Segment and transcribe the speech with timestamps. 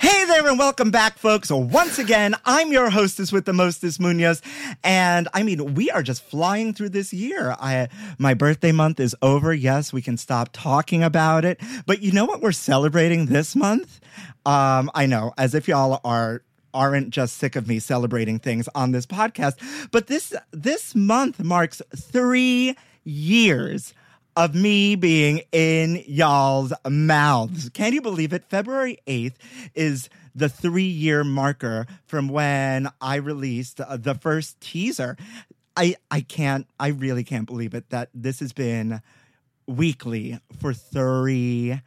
[0.00, 1.50] Hey there, and welcome back, folks.
[1.50, 4.40] Once again, I'm your hostess with the mostest, Munoz,
[4.82, 7.54] and I mean, we are just flying through this year.
[7.60, 9.52] I, my birthday month is over.
[9.52, 14.00] Yes, we can stop talking about it, but you know what we're celebrating this month?
[14.46, 18.92] Um, I know, as if y'all are aren't just sick of me celebrating things on
[18.92, 19.58] this podcast,
[19.90, 23.92] but this this month marks three years
[24.36, 27.68] of me being in y'all's mouths.
[27.70, 28.44] Can you believe it?
[28.44, 29.34] February 8th
[29.74, 35.16] is the three year marker from when I released the first teaser.
[35.76, 39.02] I, I can't, I really can't believe it that this has been
[39.66, 41.80] weekly for three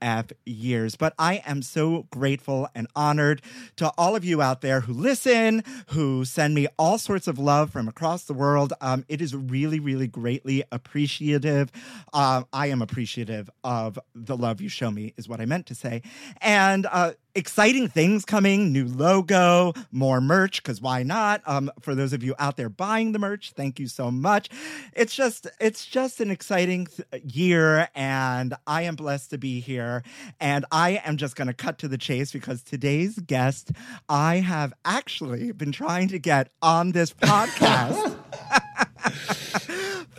[0.00, 0.96] MF years.
[0.96, 3.42] But I am so grateful and honored
[3.76, 7.70] to all of you out there who listen, who send me all sorts of love
[7.70, 8.72] from across the world.
[8.80, 11.70] Um, it is really, really greatly appreciative.
[12.12, 15.74] Um, I am appreciative of the love you show me, is what I meant to
[15.74, 16.02] say.
[16.40, 21.42] And, uh, exciting things coming new logo more merch because why not?
[21.46, 24.48] Um for those of you out there buying the merch thank you so much.
[24.94, 30.02] It's just it's just an exciting th- year and i am blessed to be here
[30.40, 33.72] and i am just going to cut to the chase because today's guest
[34.08, 38.16] i have actually been trying to get on this podcast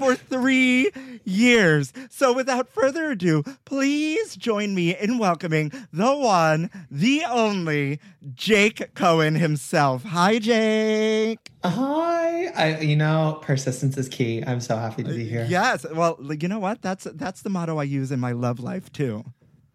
[0.02, 0.92] for three
[1.24, 1.94] years.
[2.10, 8.00] So, without further ado, please join me in welcoming the one, the only
[8.34, 10.04] Jake Cohen himself.
[10.04, 11.52] Hi, Jake.
[11.64, 12.48] Hi.
[12.48, 14.44] I you know, persistence is key.
[14.46, 15.46] I'm so happy to be here.
[15.48, 15.86] Yes.
[15.94, 16.82] Well, you know what?
[16.82, 19.24] That's that's the motto I use in my love life too.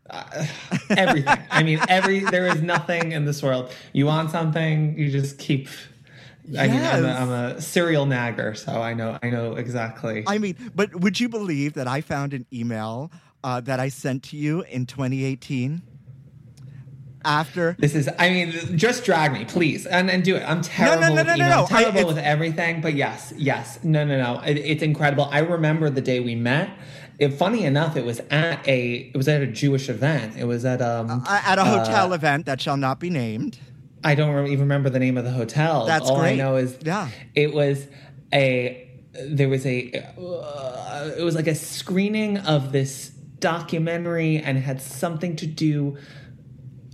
[0.09, 0.47] Uh,
[0.91, 1.39] everything.
[1.51, 3.73] I mean, every there is nothing in this world.
[3.93, 5.69] You want something, you just keep
[6.59, 7.21] I mean, I'm a, Yes.
[7.21, 10.25] I'm a serial nagger, so I know I know exactly.
[10.27, 13.11] I mean, but would you believe that I found an email
[13.43, 15.83] uh, that I sent to you in 2018?
[17.25, 20.45] After this is, I mean, just drag me, please, and and do it.
[20.49, 21.49] I'm terrible no, no, with no, no, email.
[21.57, 21.63] no.
[21.63, 24.41] I'm terrible I- with everything, but yes, yes, no, no, no.
[24.43, 25.25] It, it's incredible.
[25.33, 26.71] I remember the day we met.
[27.19, 30.37] It, funny enough, it was at a it was at a Jewish event.
[30.37, 33.59] It was at um uh, at a hotel uh, event that shall not be named.
[34.05, 35.87] I don't even remember the name of the hotel.
[35.87, 36.35] That's All great.
[36.35, 37.09] I know is Yeah.
[37.35, 37.87] it was
[38.33, 38.83] a
[39.29, 43.09] there was a uh, it was like a screening of this
[43.39, 45.97] documentary and it had something to do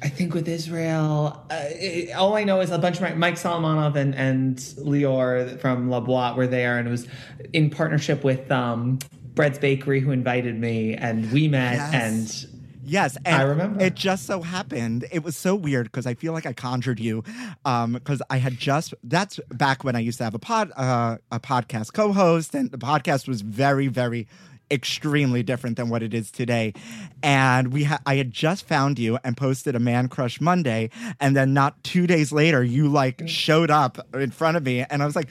[0.04, 1.44] I think with Israel.
[1.48, 5.60] Uh, it- all I know is a bunch of my, Mike Solomonov and, and Lior
[5.60, 7.06] from La Boite were there, and it was
[7.52, 8.98] in partnership with um,
[9.34, 11.74] Bread's Bakery, who invited me, and we met.
[11.74, 11.94] Yes.
[12.44, 12.51] And
[12.84, 13.80] Yes, and I remember.
[13.82, 15.06] It just so happened.
[15.12, 17.22] It was so weird because I feel like I conjured you,
[17.64, 18.94] because I had just.
[19.04, 22.78] That's back when I used to have a pod, uh, a podcast co-host, and the
[22.78, 24.26] podcast was very, very,
[24.70, 26.72] extremely different than what it is today.
[27.22, 30.90] And we, ha- I had just found you and posted a Man Crush Monday,
[31.20, 35.02] and then not two days later, you like showed up in front of me, and
[35.02, 35.28] I was like.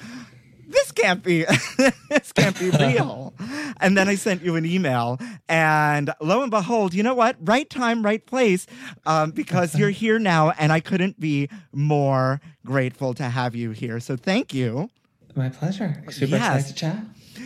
[0.72, 1.44] This can't be
[2.10, 3.34] this can't be real.
[3.80, 5.20] and then I sent you an email,
[5.50, 7.36] and lo and behold, you know what?
[7.42, 8.66] Right time, right place,
[9.06, 14.00] um, because you're here now, and I couldn't be more grateful to have you here.
[14.00, 14.90] So thank you.
[15.36, 16.04] my pleasure.
[16.10, 16.56] Super Yes.
[16.56, 17.04] excited to chat.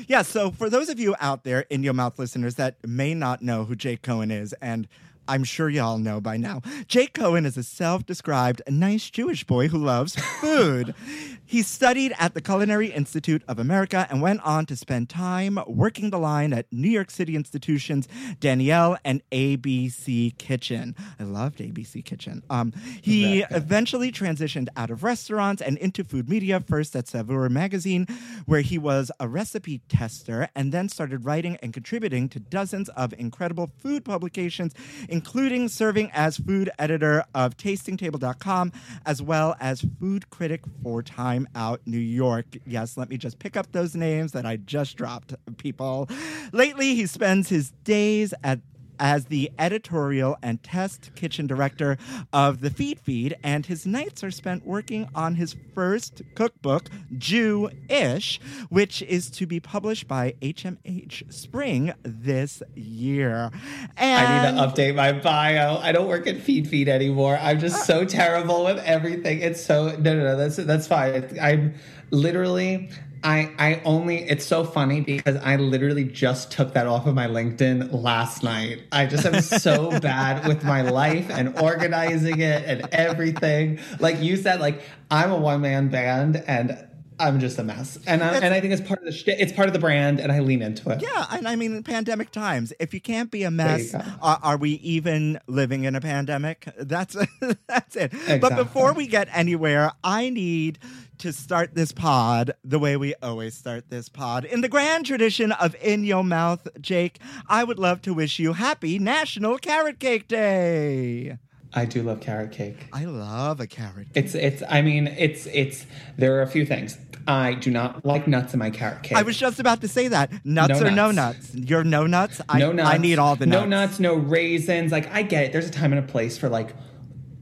[0.08, 3.42] Yeah, so for those of you out there, in your mouth listeners, that may not
[3.42, 4.88] know who Jake Cohen is, and
[5.28, 6.62] I'm sure y'all know by now.
[6.88, 10.94] Jake Cohen is a self described nice Jewish boy who loves food.
[11.46, 16.10] he studied at the Culinary Institute of America and went on to spend time working
[16.10, 18.08] the line at New York City institutions
[18.40, 20.96] Daniel and ABC Kitchen.
[21.20, 22.42] I loved ABC Kitchen.
[22.50, 28.08] Um, he eventually transitioned out of restaurants and into food media, first at Saveur magazine,
[28.46, 33.14] where he was a recipe tester, and then started writing and contributing to dozens of
[33.18, 34.74] incredible food publications,
[35.10, 38.72] including serving as food editor of tastingtable.com,
[39.06, 42.46] as well as food critic for Time Out New York.
[42.66, 46.10] Yes, let me just pick up those names that I just dropped, people.
[46.52, 48.60] Lately, he spends his days at
[49.00, 51.98] as the editorial and test kitchen director
[52.34, 58.40] of the Feed Feed, and his nights are spent working on his first cookbook, Jew-ish,
[58.70, 63.52] which is to be published by HMH Spring this year.
[63.98, 65.78] And I need to update my bio.
[65.78, 67.38] I don't work at Feed Feed anymore.
[67.42, 69.42] I'm just so terrible with everything.
[69.42, 70.38] It's so no, no, no.
[70.38, 71.38] That's that's fine.
[71.42, 71.76] I'm
[72.12, 72.90] literally.
[73.26, 77.26] I, I only it's so funny because I literally just took that off of my
[77.26, 78.84] LinkedIn last night.
[78.92, 83.80] I just am so bad with my life and organizing it and everything.
[84.00, 86.88] Like you said, like I'm a one man band and
[87.20, 87.98] I'm just a mess.
[88.06, 89.42] And I, and I think it's part of the.
[89.42, 91.02] It's part of the brand, and I lean into it.
[91.02, 92.74] Yeah, and I mean, pandemic times.
[92.80, 96.68] If you can't be a mess, are, are we even living in a pandemic?
[96.78, 97.16] That's
[97.68, 98.12] that's it.
[98.42, 100.80] But before we get anywhere, I need
[101.20, 104.46] to start this pod the way we always start this pod.
[104.46, 108.54] In the grand tradition of In Your Mouth, Jake, I would love to wish you
[108.54, 111.38] happy National Carrot Cake Day.
[111.74, 112.88] I do love carrot cake.
[112.94, 114.08] I love a carrot.
[114.14, 114.24] cake.
[114.24, 114.64] It's it's.
[114.70, 115.86] I mean, it's it's.
[116.18, 116.98] There are a few things.
[117.28, 119.18] I do not like nuts in my carrot cake.
[119.18, 120.32] I was just about to say that.
[120.46, 121.54] Nuts No or no nuts.
[121.54, 121.70] nuts?
[121.70, 122.40] You're no nuts?
[122.48, 122.90] I, no nuts.
[122.90, 123.62] I need all the nuts.
[123.64, 124.92] No nuts, no raisins.
[124.94, 125.52] Like I get it.
[125.52, 126.74] There's a time and a place for like.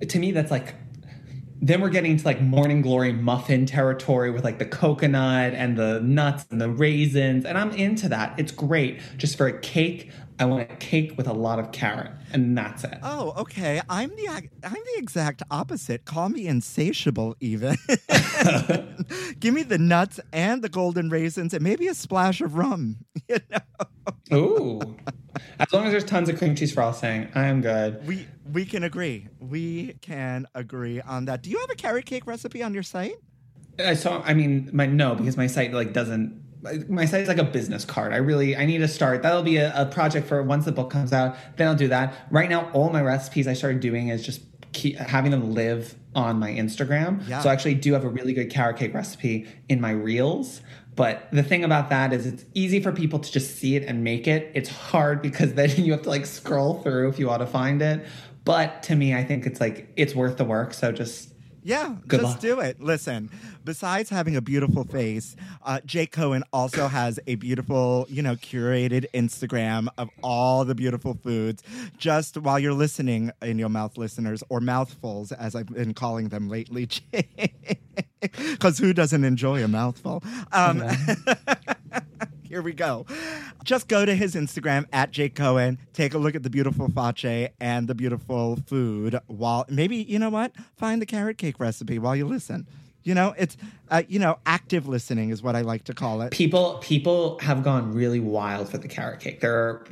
[0.07, 0.73] To me, that's like.
[1.63, 6.01] Then we're getting to like morning glory muffin territory with like the coconut and the
[6.01, 8.37] nuts and the raisins, and I'm into that.
[8.37, 8.99] It's great.
[9.15, 12.83] Just for a cake, I want a cake with a lot of carrot, and that's
[12.83, 12.97] it.
[13.03, 13.81] Oh, okay.
[13.89, 16.05] I'm the I'm the exact opposite.
[16.05, 17.75] Call me insatiable, even.
[19.39, 22.97] Give me the nuts and the golden raisins, and maybe a splash of rum.
[23.29, 24.97] You know, Ooh.
[25.59, 28.05] As long as there's tons of cream cheese frosting, I am good.
[28.05, 29.29] we we can agree.
[29.39, 31.41] We can agree on that.
[31.41, 33.15] Do you have a carrot cake recipe on your site?
[33.79, 34.21] I saw.
[34.23, 36.42] I mean, my no, because my site like doesn't.
[36.87, 38.13] My site is like a business card.
[38.13, 39.21] I really, I need to start.
[39.21, 41.35] That'll be a, a project for once the book comes out.
[41.57, 42.13] Then I'll do that.
[42.31, 46.39] Right now, all my recipes I started doing is just keep having them live on
[46.39, 47.27] my Instagram.
[47.27, 47.41] Yeah.
[47.41, 50.61] So I actually do have a really good carrot cake recipe in my reels.
[50.95, 54.03] But the thing about that is it's easy for people to just see it and
[54.03, 54.51] make it.
[54.53, 57.81] It's hard because then you have to like scroll through if you want to find
[57.81, 58.05] it.
[58.45, 60.73] But to me, I think it's like it's worth the work.
[60.73, 61.32] So just
[61.63, 62.39] Yeah, Good just luck.
[62.41, 62.81] do it.
[62.81, 63.29] Listen,
[63.63, 69.05] besides having a beautiful face, uh, Jake Cohen also has a beautiful, you know, curated
[69.13, 71.63] Instagram of all the beautiful foods.
[71.97, 76.49] Just while you're listening in your mouth, listeners, or mouthfuls, as I've been calling them
[76.49, 76.89] lately,
[78.21, 80.23] because who doesn't enjoy a mouthful?
[80.51, 80.83] Um,
[82.53, 83.07] Here we go.
[83.63, 85.79] Just go to his Instagram at Jake Cohen.
[85.91, 89.19] Take a look at the beautiful face and the beautiful food.
[89.25, 92.67] While maybe you know what, find the carrot cake recipe while you listen.
[93.01, 93.57] You know, it's
[93.89, 96.29] uh, you know active listening is what I like to call it.
[96.29, 99.39] people people have gone really wild for the carrot cake.
[99.39, 99.87] There are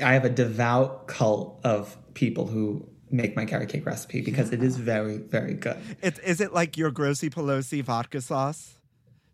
[0.00, 4.62] I have a devout cult of people who make my carrot cake recipe because it
[4.62, 5.78] is very very good.
[6.00, 8.73] It's is it like your Grossy Pelosi vodka sauce?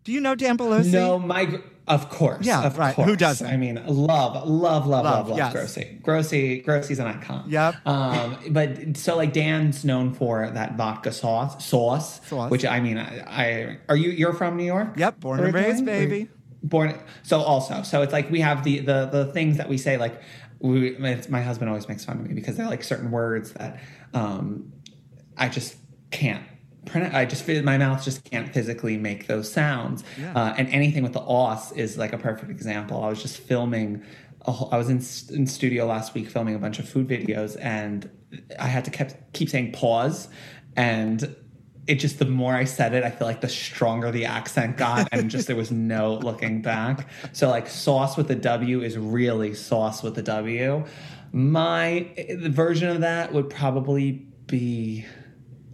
[0.04, 0.92] Do you know Dan Pelosi?
[0.92, 2.94] No, my of course, Yeah, of right.
[2.94, 3.46] Who doesn't?
[3.46, 5.52] I mean, love, love, love, Love, love, love, yes.
[5.52, 6.00] Grossy.
[6.02, 7.44] Grossy, Grossy's an icon.
[7.48, 7.74] Yep.
[7.84, 12.50] Um, but so like Dan's known for that vodka sauce, sauce, Sauce.
[12.50, 14.90] which I mean, I, I are you you're from New York?
[14.96, 16.28] Yep, born and raised, baby.
[16.62, 19.96] born so also so it's like we have the the the things that we say
[19.96, 20.20] like
[20.60, 23.80] we it's, my husband always makes fun of me because they're like certain words that
[24.12, 24.70] um
[25.38, 25.74] i just
[26.10, 26.44] can't
[26.94, 30.02] i just my mouth just can't physically make those sounds
[30.34, 34.02] uh, and anything with the os is like a perfect example i was just filming
[34.42, 34.96] a whole, i was in,
[35.36, 38.10] in studio last week filming a bunch of food videos and
[38.58, 40.28] i had to kept keep saying pause
[40.76, 41.34] and
[41.86, 45.08] it just the more I said it, I feel like the stronger the accent got,
[45.10, 47.08] and just there was no looking back.
[47.32, 50.84] So like sauce with the W is really sauce with the W.
[51.32, 52.08] My
[52.44, 54.12] version of that would probably
[54.46, 55.04] be.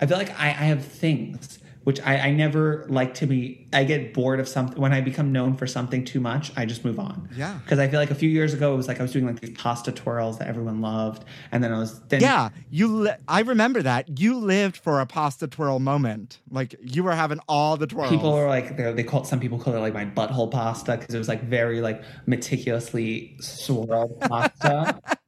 [0.01, 3.69] I feel like I, I have things which I, I never like to be.
[3.73, 6.51] I get bored of something when I become known for something too much.
[6.57, 7.29] I just move on.
[7.37, 7.61] Yeah.
[7.63, 9.39] because I feel like a few years ago it was like I was doing like
[9.39, 12.89] these pasta twirls that everyone loved, and then I was then Yeah, you.
[12.89, 16.41] Li- I remember that you lived for a pasta twirl moment.
[16.51, 18.11] Like you were having all the twirls.
[18.11, 21.15] people were like they call it, some people call it like my butthole pasta because
[21.15, 25.01] it was like very like meticulously swirled pasta.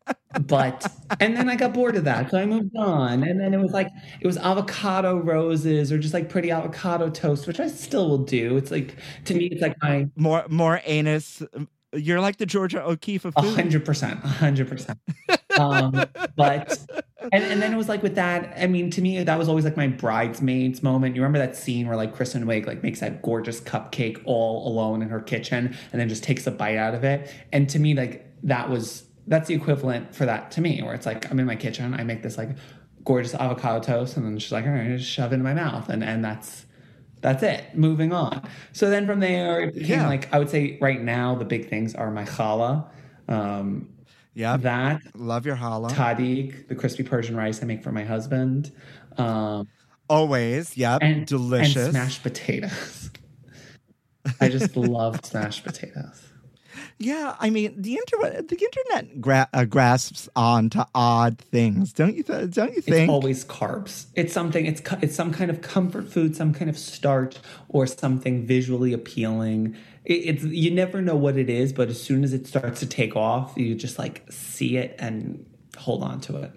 [0.42, 0.86] but
[1.20, 3.22] and then I got bored of that, so I moved on.
[3.22, 3.88] And then it was like
[4.20, 8.56] it was avocado roses or just like pretty avocado toast, which I still will do.
[8.56, 11.42] It's like to me, it's like my more more anus.
[11.94, 14.98] You're like the Georgia O'Keeffe of hundred percent, a hundred percent.
[15.58, 16.04] Um,
[16.36, 16.78] but
[17.32, 18.52] and, and then it was like with that.
[18.56, 21.16] I mean, to me, that was always like my bridesmaids moment.
[21.16, 25.00] You remember that scene where like Kristen Wiig like makes that gorgeous cupcake all alone
[25.00, 27.32] in her kitchen and then just takes a bite out of it.
[27.52, 31.06] And to me, like that was that's the equivalent for that to me, where it's
[31.06, 32.50] like I'm in my kitchen, I make this like
[33.04, 35.88] gorgeous avocado toast, and then she's like, all right, just shove it in my mouth,
[35.88, 36.66] and and that's
[37.20, 37.64] that's it.
[37.74, 38.42] Moving on.
[38.72, 40.06] So then from there, it became Yeah.
[40.08, 42.88] like I would say right now the big things are my challah,
[43.28, 43.88] um,
[44.34, 45.90] Yeah, that love your challah.
[45.90, 48.70] tahdig, the crispy Persian rice I make for my husband,
[49.16, 49.68] um,
[50.08, 51.76] Always, yep, and delicious.
[51.86, 53.10] and smashed potatoes.
[54.40, 56.22] I just love smashed potatoes.
[56.98, 58.48] Yeah, I mean the internet.
[58.48, 62.24] The internet gra- uh, grasps on to odd things, don't you?
[62.24, 63.02] Th- don't you think?
[63.04, 64.06] It's always carbs.
[64.16, 64.66] It's something.
[64.66, 67.36] It's co- it's some kind of comfort food, some kind of starch,
[67.68, 69.76] or something visually appealing.
[70.04, 72.86] It, it's you never know what it is, but as soon as it starts to
[72.86, 76.52] take off, you just like see it and hold on to it.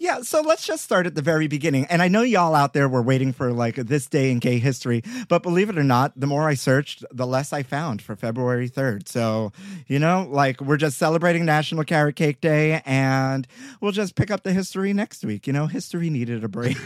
[0.00, 1.84] Yeah, so let's just start at the very beginning.
[1.86, 5.02] And I know y'all out there were waiting for like this day in gay history,
[5.28, 8.70] but believe it or not, the more I searched, the less I found for February
[8.70, 9.08] 3rd.
[9.08, 9.52] So,
[9.88, 13.48] you know, like we're just celebrating National Carrot Cake Day and
[13.80, 15.48] we'll just pick up the history next week.
[15.48, 16.76] You know, history needed a break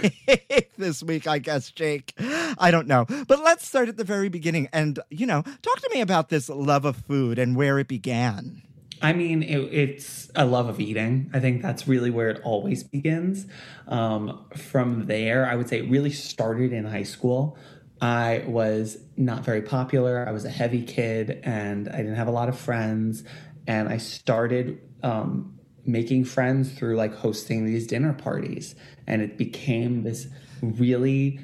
[0.79, 2.15] this week, I guess, Jake.
[2.19, 3.05] I don't know.
[3.29, 6.49] But let's start at the very beginning and, you know, talk to me about this
[6.49, 8.63] love of food and where it began.
[9.03, 11.29] I mean, it, it's a love of eating.
[11.35, 13.47] I think that's really where it always begins.
[13.89, 17.59] Um, from there, I would say it really started in high school.
[18.01, 20.27] I was not very popular.
[20.27, 23.25] I was a heavy kid and I didn't have a lot of friends.
[23.67, 28.77] And I started um, making friends through like hosting these dinner parties.
[29.07, 30.29] And it became this
[30.63, 31.41] really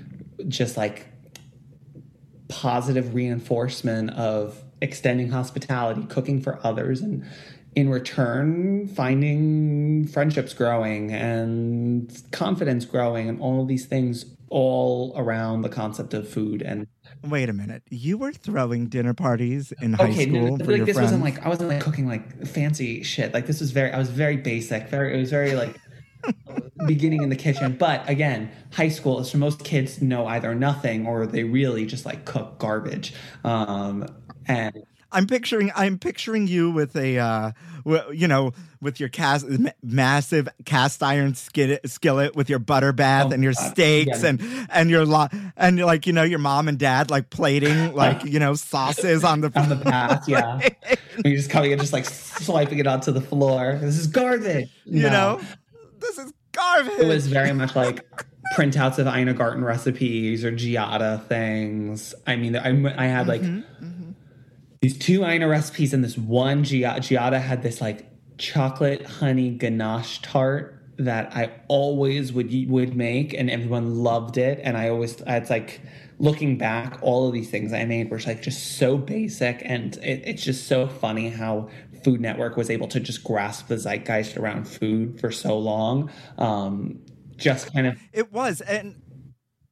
[0.47, 1.07] just like
[2.49, 7.25] positive reinforcement of extending hospitality, cooking for others, and
[7.75, 15.63] in return, finding friendships growing and confidence growing, and all of these things all around
[15.63, 16.63] the concept of food.
[16.63, 16.87] And
[17.25, 17.83] Wait a minute.
[17.91, 21.13] You were throwing dinner parties in high okay, school no, for like your this friends?
[21.13, 23.35] wasn't like I wasn't like cooking like fancy shit.
[23.35, 24.89] Like this was very, I was very basic.
[24.89, 25.77] Very, it was very like.
[26.87, 31.07] beginning in the kitchen but again high school is so most kids know either nothing
[31.07, 34.05] or they really just like cook garbage um
[34.49, 37.53] and I'm picturing I'm picturing you with a uh
[37.85, 38.53] w- you know
[38.83, 43.43] with your cast m- massive cast iron skillet, skillet with your butter bath Oh, and
[43.43, 43.71] your God.
[43.73, 44.29] steaks Yeah.
[44.29, 48.23] and and your lo- and like you know your mom and dad like plating like
[48.25, 50.61] you know sauces on the on the path, yeah.
[51.25, 53.79] You're just coming and just like swiping it onto the floor.
[53.81, 54.69] This is garbage.
[54.85, 55.09] you No.
[55.11, 55.41] know
[56.01, 56.93] this is garbage.
[57.01, 58.05] it was very much like
[58.57, 62.15] printouts of Ina Garten recipes or Giada things.
[62.27, 62.69] I mean, I,
[63.05, 63.98] I had like mm-hmm, mm-hmm.
[64.81, 66.99] These two Ina recipes and this one Giada.
[66.99, 68.07] Giada had this like
[68.39, 74.61] chocolate honey ganache tart that I always would would make, and everyone loved it.
[74.63, 75.81] And I always, it's like
[76.19, 80.23] looking back, all of these things I made were like just so basic, and it,
[80.27, 81.69] it's just so funny how
[82.05, 86.11] Food Network was able to just grasp the zeitgeist around food for so long.
[86.37, 87.01] Um,
[87.37, 89.01] just kind of It was, and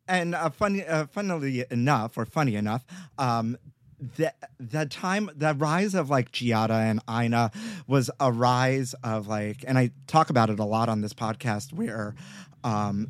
[0.08, 2.84] and uh, funny, uh, funnily enough, or funny enough,
[3.18, 3.56] um,
[3.98, 7.50] the the time, the rise of like Giada and Ina
[7.86, 11.72] was a rise of like, and I talk about it a lot on this podcast,
[11.72, 12.14] where
[12.62, 13.08] um,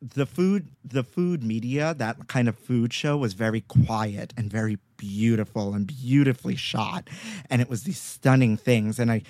[0.00, 4.78] the food, the food media, that kind of food show was very quiet and very
[4.96, 7.08] beautiful and beautifully shot,
[7.50, 9.22] and it was these stunning things, and I.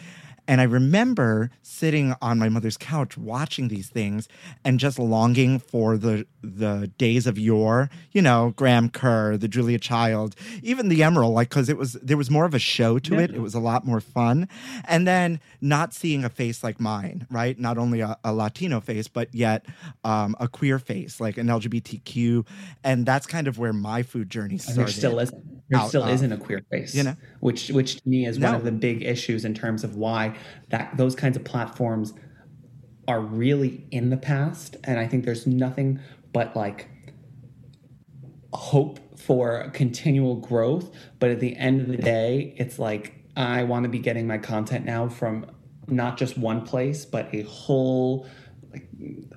[0.49, 4.29] And I remember sitting on my mother's couch watching these things
[4.65, 9.79] and just longing for the the days of yore, you know, Graham Kerr, the Julia
[9.79, 13.19] Child, even the Emeril, like because it was there was more of a show to
[13.19, 13.31] it.
[13.31, 14.49] It was a lot more fun.
[14.87, 17.59] And then not seeing a face like mine, right?
[17.59, 19.65] Not only a, a Latino face, but yet
[20.03, 22.47] um, a queer face, like an LGBTQ.
[22.83, 24.81] And that's kind of where my food journey And started.
[24.81, 25.63] there still isn't.
[25.71, 26.95] There still of, isn't a queer face.
[26.95, 27.17] you know?
[27.41, 30.32] which which to me is one of the big issues in terms of why
[30.71, 32.13] that those kinds of platforms
[33.09, 34.77] are really in the past.
[34.85, 36.01] And I think there's nothing
[36.33, 36.89] but like
[38.53, 40.91] hope for continual growth.
[41.19, 44.39] But at the end of the day, it's like I want to be getting my
[44.39, 45.47] content now from
[45.89, 48.27] not just one place, but a whole
[48.73, 48.89] like,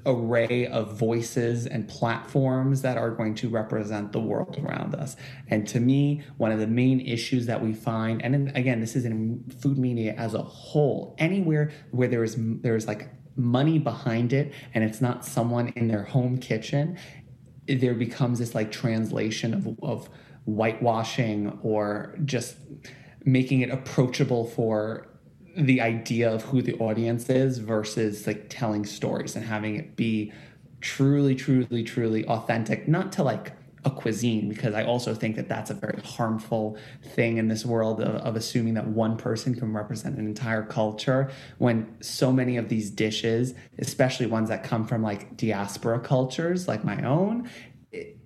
[0.05, 5.15] array of voices and platforms that are going to represent the world around us.
[5.47, 8.95] And to me, one of the main issues that we find, and in, again, this
[8.95, 14.31] is in food media as a whole, anywhere where there is there's like money behind
[14.31, 16.97] it, and it's not someone in their home kitchen,
[17.67, 20.09] there becomes this like translation of, of
[20.45, 22.55] whitewashing or just
[23.23, 25.07] making it approachable for
[25.55, 30.31] the idea of who the audience is versus like telling stories and having it be
[30.81, 33.53] truly truly truly authentic not to like
[33.85, 36.77] a cuisine because i also think that that's a very harmful
[37.13, 41.31] thing in this world of, of assuming that one person can represent an entire culture
[41.59, 46.83] when so many of these dishes especially ones that come from like diaspora cultures like
[46.83, 47.49] my own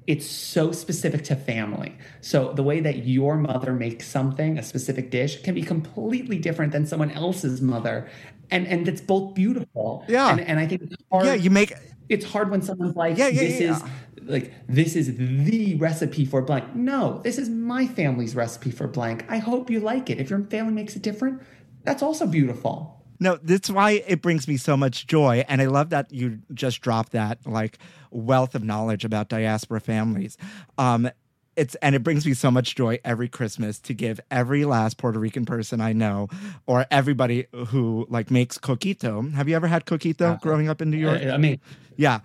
[0.09, 1.95] it's so specific to family.
[2.21, 6.71] So the way that your mother makes something, a specific dish, can be completely different
[6.71, 8.09] than someone else's mother.
[8.49, 10.03] And and it's both beautiful.
[10.07, 10.31] Yeah.
[10.31, 11.27] And, and I think it's hard.
[11.27, 11.73] Yeah, you make
[12.09, 13.75] it's hard when someone's like, Yeah, yeah, this yeah.
[13.75, 13.83] is
[14.23, 16.75] like this is the recipe for blank.
[16.75, 19.25] No, this is my family's recipe for blank.
[19.29, 20.19] I hope you like it.
[20.19, 21.43] If your family makes it different,
[21.83, 22.98] that's also beautiful.
[23.19, 25.43] No, that's why it brings me so much joy.
[25.47, 27.77] And I love that you just dropped that like
[28.11, 30.37] wealth of knowledge about diaspora families.
[30.77, 31.09] Um,
[31.55, 35.19] it's and it brings me so much joy every Christmas to give every last Puerto
[35.19, 36.29] Rican person I know
[36.65, 39.33] or everybody who like makes coquito.
[39.33, 41.21] Have you ever had coquito growing up in New York?
[41.21, 41.59] I mean,
[41.97, 42.21] yeah.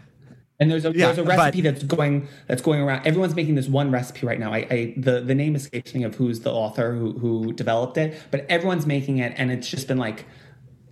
[0.60, 3.04] And there's a Yeah, there's a but- recipe that's going that's going around.
[3.04, 4.52] Everyone's making this one recipe right now.
[4.52, 8.16] I, I the the name escapes me of who's the author who who developed it,
[8.30, 10.26] but everyone's making it, and it's just been like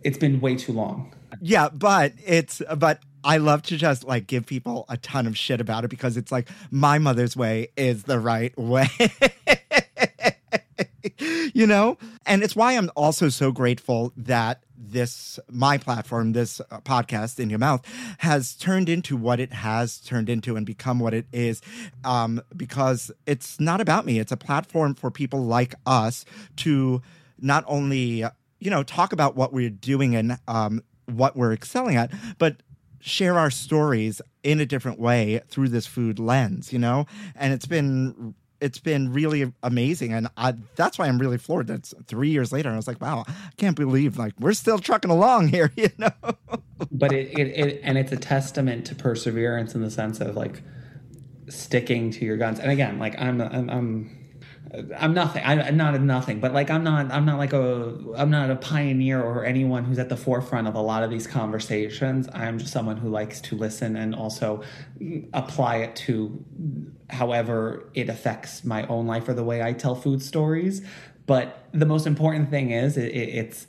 [0.04, 1.12] it's been way too long.
[1.40, 5.60] Yeah, but it's but I love to just like give people a ton of shit
[5.60, 8.88] about it because it's like my mother's way is the right way.
[11.54, 11.98] you know?
[12.26, 17.48] And it's why I'm also so grateful that this my platform this uh, podcast in
[17.48, 17.82] your mouth
[18.18, 21.62] has turned into what it has turned into and become what it is
[22.04, 26.24] um because it's not about me it's a platform for people like us
[26.56, 27.00] to
[27.40, 28.24] not only
[28.62, 32.56] you know talk about what we're doing and um what we're excelling at but
[33.00, 37.66] share our stories in a different way through this food lens you know and it's
[37.66, 42.52] been it's been really amazing and I, that's why i'm really floored that's three years
[42.52, 45.88] later i was like wow i can't believe like we're still trucking along here you
[45.98, 46.12] know
[46.90, 50.62] But it, it, it and it's a testament to perseverance in the sense of like
[51.48, 52.58] sticking to your guns.
[52.58, 54.21] And again, like I'm I'm I'm,
[54.98, 55.44] I'm nothing.
[55.44, 58.50] I, I'm not a nothing, but like I'm not I'm not like a I'm not
[58.50, 62.28] a pioneer or anyone who's at the forefront of a lot of these conversations.
[62.32, 64.62] I'm just someone who likes to listen and also
[65.34, 66.42] apply it to
[67.10, 70.82] however it affects my own life or the way I tell food stories.
[71.26, 73.66] But the most important thing is it, it, it's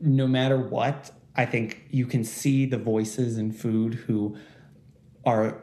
[0.00, 4.36] no matter what, I think you can see the voices in food who
[5.24, 5.62] are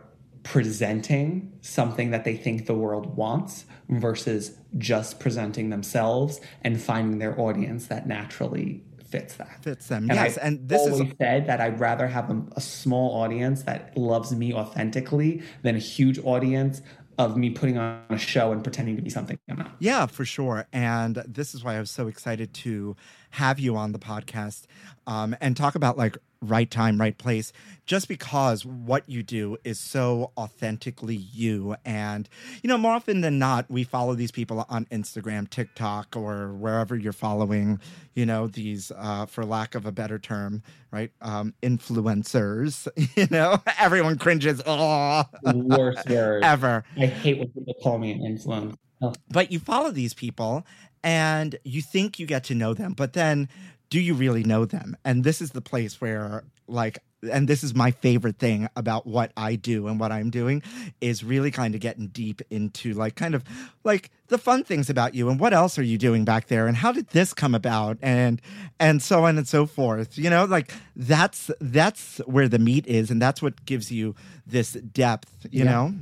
[0.49, 7.39] presenting something that they think the world wants versus just presenting themselves and finding their
[7.39, 9.63] audience that naturally fits that.
[9.63, 12.41] fits them And yes I've and this is always said that I'd rather have a,
[12.55, 16.81] a small audience that loves me authentically than a huge audience
[17.19, 19.75] of me putting on a show and pretending to be something I'm not.
[19.77, 20.67] Yeah, for sure.
[20.73, 22.95] And this is why I was so excited to
[23.31, 24.63] have you on the podcast
[25.07, 27.51] um, and talk about like right time, right place,
[27.85, 31.75] just because what you do is so authentically you.
[31.83, 32.29] And,
[32.63, 36.95] you know, more often than not, we follow these people on Instagram, TikTok, or wherever
[36.95, 37.79] you're following,
[38.13, 41.11] you know, these, uh, for lack of a better term, right?
[41.21, 44.61] Um, influencers, you know, everyone cringes.
[44.65, 46.83] Oh, Worst word ever.
[46.97, 48.75] I hate when people call me an influencer.
[49.01, 50.65] Oh, but you follow these people
[51.03, 53.47] and you think you get to know them but then
[53.89, 54.95] do you really know them?
[55.03, 56.99] And this is the place where like
[57.33, 60.61] and this is my favorite thing about what I do and what I'm doing
[61.01, 63.43] is really kind of getting deep into like kind of
[63.83, 66.77] like the fun things about you and what else are you doing back there and
[66.77, 68.41] how did this come about and
[68.79, 70.45] and so on and so forth you know?
[70.45, 75.65] Like that's that's where the meat is and that's what gives you this depth you
[75.65, 75.71] Yeah.
[75.71, 75.93] know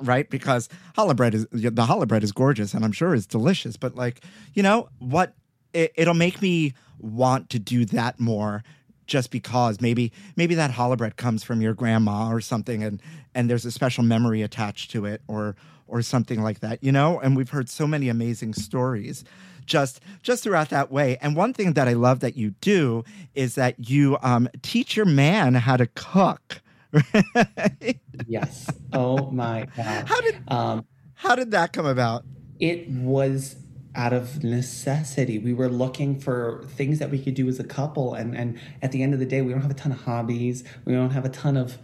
[0.00, 0.28] right?
[0.28, 3.76] Because challah bread is the challah bread is gorgeous and I'm sure is delicious.
[3.76, 4.22] But like,
[4.54, 5.34] you know what?
[5.72, 8.64] It, it'll make me want to do that more,
[9.06, 13.02] just because maybe maybe that challah bread comes from your grandma or something, and
[13.34, 15.56] and there's a special memory attached to it, or
[15.86, 17.20] or something like that, you know.
[17.20, 19.24] And we've heard so many amazing stories.
[19.64, 23.02] Just, just throughout that way, and one thing that I love that you do
[23.34, 26.62] is that you um, teach your man how to cook.
[28.26, 28.70] yes.
[28.92, 30.08] Oh my god!
[30.08, 32.24] How did Um, how did that come about?
[32.58, 33.56] it was
[33.94, 35.38] out of necessity.
[35.38, 38.92] We were looking for things that we could do as a couple, and and at
[38.92, 40.64] the end of the day, we don't have a ton of hobbies.
[40.84, 41.78] We don't have a ton of.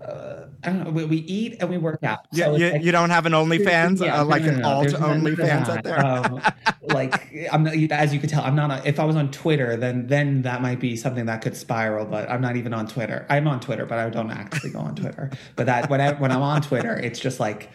[0.00, 0.90] Uh, I don't know.
[0.90, 2.20] We, we eat and we work out.
[2.32, 4.60] Yeah, So you, like- you don't have an OnlyFans, Yeah, uh, like no, no, an
[4.62, 6.04] no, alt there's none OnlyFans out there.
[6.06, 6.42] Um,
[6.82, 8.86] like I'm not, as you could tell, I'm not.
[8.86, 12.06] If I was on Twitter, then then that might be something that could spiral.
[12.06, 13.26] But I'm not even on Twitter.
[13.28, 15.30] I'm on Twitter, but I don't actually go on Twitter.
[15.56, 17.70] But that when I when I'm on Twitter, it's just like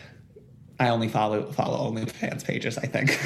[0.79, 2.77] I only follow follow OnlyFans pages.
[2.77, 3.17] I think.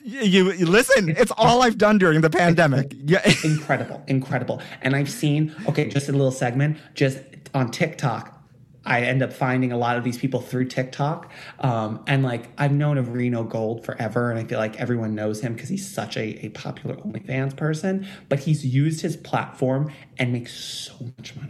[0.00, 1.10] you, you listen.
[1.10, 2.92] It's all I've done during the pandemic.
[3.04, 3.22] Yeah.
[3.44, 4.60] incredible, incredible.
[4.82, 7.18] And I've seen, okay, just a little segment, just
[7.54, 8.36] on TikTok.
[8.84, 11.30] I end up finding a lot of these people through TikTok.
[11.58, 15.40] Um, and like, I've known of Reno Gold forever, and I feel like everyone knows
[15.40, 18.06] him because he's such a, a popular OnlyFans person.
[18.28, 21.49] But he's used his platform and makes so much money,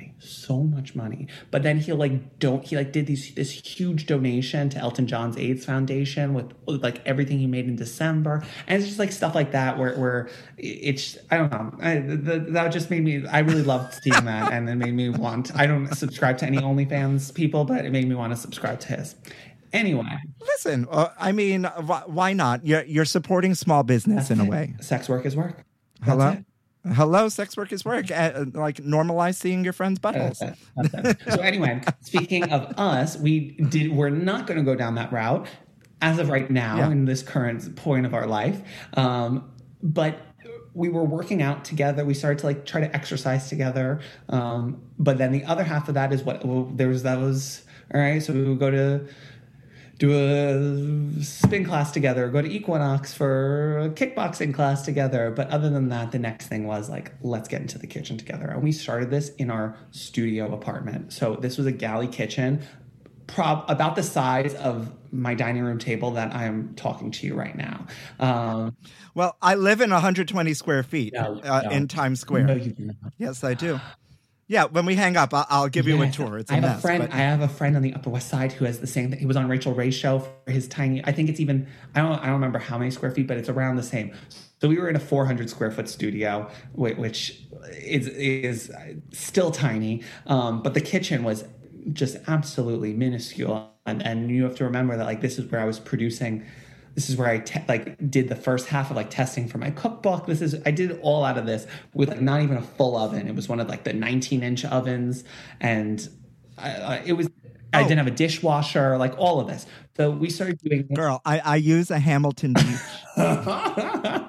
[0.50, 1.28] so much money.
[1.52, 5.36] But then he'll like, don't, he like did these, this huge donation to Elton John's
[5.36, 8.42] AIDS Foundation with, with like everything he made in December.
[8.66, 11.72] And it's just like stuff like that where, where it's, I don't know.
[11.80, 14.52] I, the, that just made me, I really loved seeing that.
[14.52, 18.08] And it made me want, I don't subscribe to any OnlyFans people, but it made
[18.08, 19.14] me want to subscribe to his.
[19.72, 22.66] Anyway, Listen, uh, I mean, wh- why not?
[22.66, 24.74] You're you're supporting small business in a way.
[24.80, 25.64] sex work is work.
[26.00, 26.44] That's Hello, it.
[26.86, 28.10] Hello, sex work is work.
[28.10, 30.40] Uh, like normalize seeing your friends' buttholes.
[30.76, 31.18] It.
[31.28, 33.92] So anyway, speaking of us, we did.
[33.92, 35.46] We're not going to go down that route
[36.02, 36.90] as of right now Yeah.
[36.90, 38.62] in this current point of our life.
[38.94, 39.50] Um,
[39.82, 40.18] but
[40.72, 42.04] we were working out together.
[42.04, 44.00] We started to like try to exercise together.
[44.28, 47.02] Um, but then the other half of that is what well, there was.
[47.02, 47.62] That was
[47.92, 48.22] all right.
[48.22, 49.06] So we would go to
[50.00, 50.12] do
[51.18, 55.30] a spin class together, go to Equinox for a kickboxing class together.
[55.30, 58.46] But other than that, the next thing was like, let's get into the kitchen together.
[58.48, 61.12] And we started this in our studio apartment.
[61.12, 62.62] So this was a galley kitchen,
[63.26, 67.54] prob about the size of my dining room table that I'm talking to you right
[67.56, 67.86] now.
[68.18, 68.76] Um,
[69.14, 71.70] Well, I live in 120 square feet No, uh, no.
[71.70, 72.44] in Times Square.
[72.44, 73.12] no, you do not.
[73.18, 73.78] Yes, I do.
[74.50, 76.36] Yeah, when we hang up, I'll, I'll give you a tour.
[76.36, 76.78] It's a I have mess.
[76.78, 77.02] a friend.
[77.04, 79.20] but- I have a friend on the Upper West Side who has the same thing.
[79.20, 81.00] He was on Rachael Ray's show for his tiny.
[81.04, 81.68] I think it's even.
[81.94, 82.18] I don't.
[82.18, 84.12] I don't remember how many square feet, but it's around the same.
[84.60, 87.44] So we were in a 400 square foot studio, which
[87.78, 88.72] is is
[89.12, 91.44] still tiny, um, but the kitchen was
[91.92, 93.70] just absolutely minuscule.
[93.86, 96.44] And and you have to remember that like this is where I was producing.
[96.94, 99.70] This is where I te- like did the first half of like testing for my
[99.70, 100.26] cookbook.
[100.26, 102.96] This is I did it all out of this with like not even a full
[102.96, 103.26] oven.
[103.28, 105.24] It was one of like the 19 inch ovens,
[105.60, 106.08] and
[106.58, 107.28] I, I, it was.
[107.72, 107.82] I Oh.
[107.84, 109.64] didn't have a dishwasher, like all of this.
[109.96, 110.88] So we started doing.
[110.92, 112.64] Girl, I, I use a Hamilton Beach.
[113.16, 114.26] I,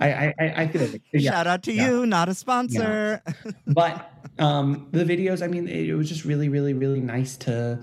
[0.00, 1.02] I, I, I feel it.
[1.12, 1.30] Yeah.
[1.32, 1.90] Shout out to Yeah.
[1.90, 3.22] you, not a sponsor.
[3.66, 7.80] but um, the videos, I mean, it, it was just really, really, really nice to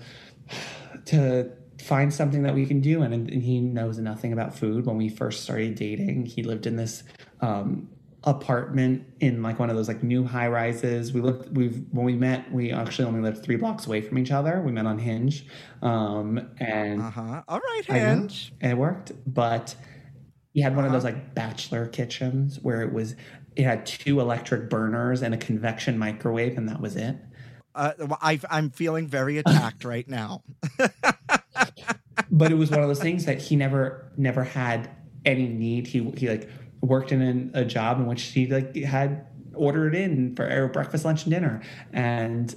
[1.06, 3.02] to find something that we can do.
[3.02, 4.86] And, and he knows nothing about food.
[4.86, 7.04] When we first started dating, he lived in this
[7.42, 7.90] um,
[8.24, 11.14] apartment in like one of those like new high rises.
[11.14, 11.56] We lived.
[11.56, 14.62] We've when we met, we actually only lived three blocks away from each other.
[14.62, 15.46] We met on Hinge,
[15.82, 17.44] um, and Uh huh.
[17.48, 17.96] All right, know.
[17.96, 18.54] Hinge.
[18.62, 19.76] It worked, but
[20.54, 23.16] he had one of those like bachelor kitchens where it was
[23.56, 27.18] it had two electric burners and a convection microwave, and that was it.
[27.74, 30.44] Uh, I, I'm feeling very attacked right now.
[32.30, 34.90] But it was one of those things that he never never had
[35.26, 35.88] any need.
[35.88, 36.50] He he like
[36.82, 41.24] worked in an, a job in which he like had ordered in for breakfast, lunch,
[41.24, 42.56] and dinner, and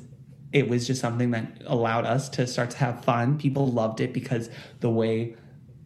[0.52, 3.36] it was just something that allowed us to start to have fun.
[3.36, 4.48] People loved it because
[4.80, 5.34] the way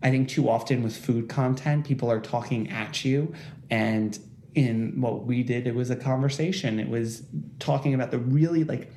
[0.02, 3.33] I think too often with food content, people are talking at you.
[3.70, 4.18] And
[4.54, 6.78] in what we did, it was a conversation.
[6.78, 7.22] It was
[7.59, 8.92] talking about the really like,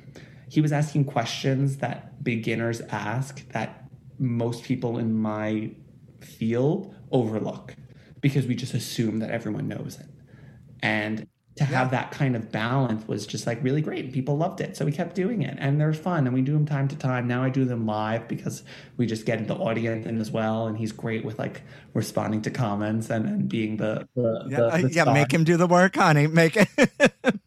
[0.48, 3.81] he was asking questions that beginners ask that
[4.22, 5.70] most people in my
[6.20, 7.74] field overlook
[8.20, 10.06] because we just assume that everyone knows it.
[10.82, 14.10] And to have that kind of balance was just like really great.
[14.12, 14.74] People loved it.
[14.74, 17.28] So we kept doing it and they're fun and we do them time to time.
[17.28, 18.62] Now I do them live because
[18.96, 20.66] we just get the audience in as well.
[20.66, 21.60] And he's great with like
[21.92, 25.04] responding to comments and, and being the, the, Yeah, the- the yeah.
[25.12, 26.26] Make him do the work, honey.
[26.26, 26.68] Make it.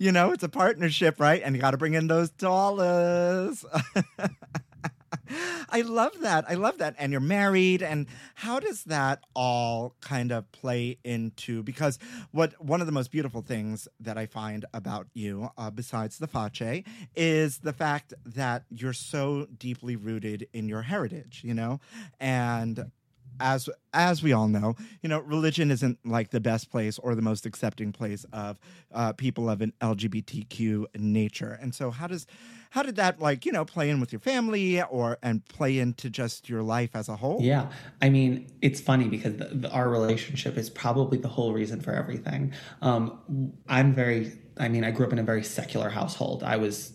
[0.00, 1.42] you know, it's a partnership, right?
[1.44, 3.66] And you got to bring in those dollars.
[5.68, 6.46] I love that.
[6.48, 6.94] I love that.
[6.98, 7.82] And you're married.
[7.82, 11.62] And how does that all kind of play into?
[11.62, 11.98] Because
[12.30, 16.26] what one of the most beautiful things that I find about you, uh, besides the
[16.26, 16.82] face,
[17.14, 21.42] is the fact that you're so deeply rooted in your heritage.
[21.44, 21.78] You know,
[22.18, 22.90] and
[23.40, 27.22] as as we all know, you know, religion isn't like the best place or the
[27.22, 28.60] most accepting place of
[28.92, 31.58] uh, people of an LGBTQ nature.
[31.60, 32.26] And so, how does
[32.70, 36.10] how did that like you know play in with your family or and play into
[36.10, 37.38] just your life as a whole?
[37.40, 41.80] Yeah, I mean, it's funny because the, the, our relationship is probably the whole reason
[41.80, 42.52] for everything.
[42.82, 46.44] Um, I'm very, I mean, I grew up in a very secular household.
[46.44, 46.92] I was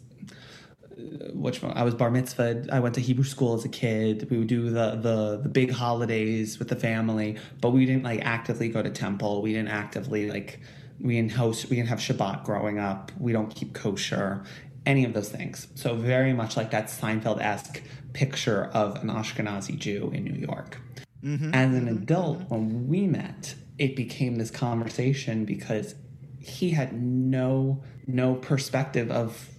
[0.98, 2.70] Uh, which I was bar mitzvahed.
[2.72, 4.28] I went to Hebrew school as a kid.
[4.30, 8.22] We would do the the the big holidays with the family, but we didn't like
[8.24, 9.42] actively go to temple.
[9.42, 10.62] We didn't actively like
[11.02, 11.70] we didn't host.
[11.70, 13.12] We didn't have Shabbat growing up.
[13.20, 14.44] We don't keep kosher.
[14.86, 15.68] Any of those things.
[15.76, 17.82] So very much like that Seinfeld esque
[18.14, 20.80] picture of an Ashkenazi Jew in New York.
[21.24, 21.54] Mm-hmm.
[21.54, 22.04] As an mm-hmm.
[22.04, 22.54] adult, mm-hmm.
[22.54, 25.96] when we met, it became this conversation because
[26.40, 29.50] he had no no perspective of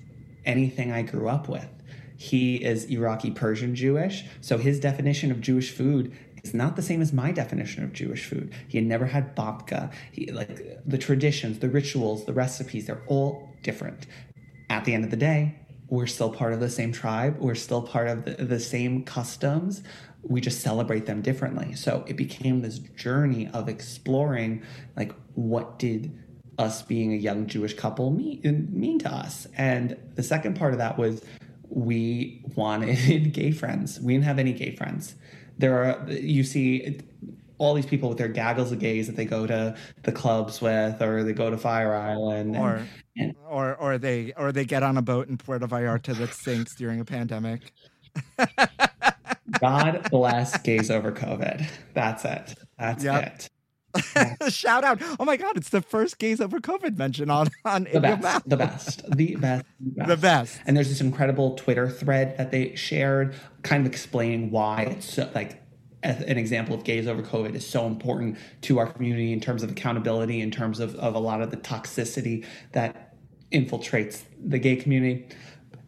[0.46, 1.68] anything I grew up with.
[2.16, 7.02] He is Iraqi Persian Jewish, so his definition of Jewish food is not the same
[7.02, 8.52] as my definition of Jewish food.
[8.68, 9.92] He had never had babka.
[10.12, 14.06] He like the traditions, the rituals, the recipes, they're all different.
[14.70, 15.56] At the end of the day,
[15.88, 17.36] we're still part of the same tribe.
[17.38, 19.82] We're still part of the, the same customs.
[20.22, 21.74] We just celebrate them differently.
[21.74, 24.62] So it became this journey of exploring
[24.96, 26.18] like what did
[26.58, 29.46] us being a young Jewish couple mean, mean to us.
[29.56, 31.22] And the second part of that was
[31.68, 34.00] we wanted gay friends.
[34.00, 35.14] We didn't have any gay friends.
[35.58, 37.00] There are, you see
[37.58, 41.00] all these people with their gaggles of gays that they go to the clubs with
[41.00, 42.56] or they go to Fire Island.
[42.56, 46.16] Or, and, and, or, or they, or they get on a boat in Puerto Vallarta
[46.16, 47.72] that sinks during a pandemic.
[49.60, 51.66] God bless gays over COVID.
[51.94, 52.54] That's it.
[52.78, 53.26] That's yep.
[53.26, 53.50] it.
[54.48, 55.00] Shout out!
[55.18, 58.56] Oh my God, it's the first gays over COVID mention on on the best, the
[58.56, 59.64] best, the best, the best,
[60.08, 60.60] the best.
[60.66, 65.30] And there's this incredible Twitter thread that they shared, kind of explaining why it's so,
[65.34, 65.62] like
[66.02, 69.70] an example of gays over COVID is so important to our community in terms of
[69.70, 73.14] accountability, in terms of, of a lot of the toxicity that
[73.50, 75.26] infiltrates the gay community.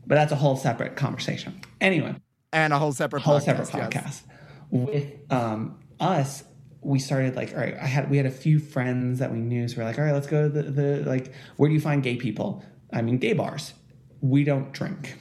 [0.06, 1.60] But that's a whole separate conversation.
[1.80, 2.16] Anyway,
[2.52, 4.24] and a whole separate whole podcast, separate podcast yes.
[4.70, 6.44] with um, us
[6.88, 9.68] we started like all right i had we had a few friends that we knew
[9.68, 12.03] so we're like all right let's go to the, the like where do you find
[12.03, 12.64] gay people?
[12.90, 13.74] I mean gay bars.
[14.22, 15.16] We don't drink.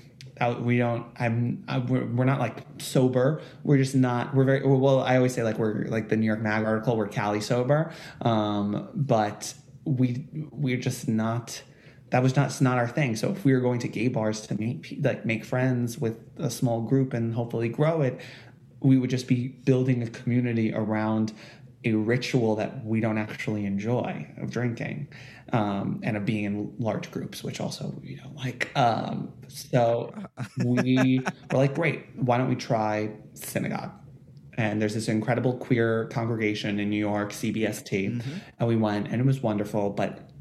[0.59, 3.41] We don't i'm I, we're, we're not like sober.
[3.63, 6.39] We're just not we're very well i always say like we're like the new york
[6.39, 7.91] mag article we're cali sober.
[8.21, 9.53] Um but
[9.83, 11.61] we we're just not
[12.11, 13.17] that was not not our thing.
[13.17, 16.49] So if we were going to gay bars to meet like make friends with a
[16.49, 18.21] small group and hopefully grow it
[18.79, 21.33] we would just be building a community around
[21.93, 25.07] a ritual that we don't actually enjoy of drinking
[25.53, 28.71] um, and of being in large groups, which also we don't like.
[28.77, 30.13] Um, so
[30.63, 31.19] we
[31.51, 33.91] were like, great, why don't we try synagogue?
[34.57, 38.31] And there's this incredible queer congregation in New York, CBST, mm-hmm.
[38.59, 39.91] and we went, and it was wonderful.
[39.91, 40.31] But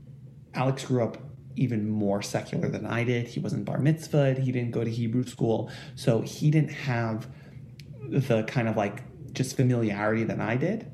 [0.54, 1.18] Alex grew up
[1.56, 3.28] even more secular than I did.
[3.28, 4.38] He wasn't bar mitzvahed.
[4.38, 7.28] He didn't go to Hebrew school, so he didn't have
[8.08, 9.02] the kind of like
[9.34, 10.90] just familiarity than I did.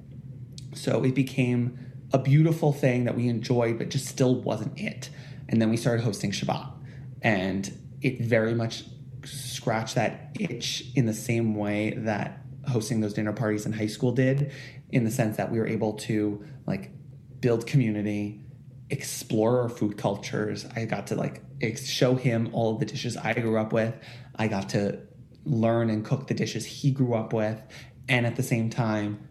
[0.75, 1.79] So it became
[2.13, 5.11] a beautiful thing that we enjoyed, but just still wasn't it.
[5.49, 6.73] And then we started hosting Shabbat.
[7.23, 8.85] And it very much
[9.25, 14.13] scratched that itch in the same way that hosting those dinner parties in high school
[14.13, 14.53] did,
[14.91, 16.91] in the sense that we were able to like
[17.41, 18.45] build community,
[18.91, 20.67] explore our food cultures.
[20.77, 21.43] I got to like
[21.77, 23.95] show him all of the dishes I grew up with.
[24.37, 25.01] I got to
[25.45, 27.61] learn and cook the dishes he grew up with.
[28.09, 29.29] And at the same time,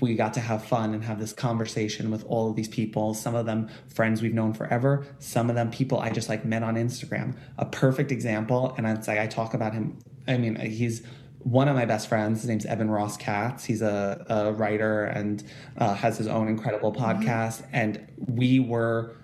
[0.00, 3.14] we got to have fun and have this conversation with all of these people.
[3.14, 5.06] Some of them friends we've known forever.
[5.18, 7.36] Some of them people I just like met on Instagram.
[7.58, 9.98] A perfect example, and it's like I talk about him.
[10.26, 11.02] I mean, he's
[11.40, 12.40] one of my best friends.
[12.40, 13.64] His name's Evan Ross Katz.
[13.64, 15.44] He's a, a writer and
[15.76, 17.04] uh, has his own incredible mm-hmm.
[17.04, 17.62] podcast.
[17.62, 17.74] Mm-hmm.
[17.74, 19.16] And we were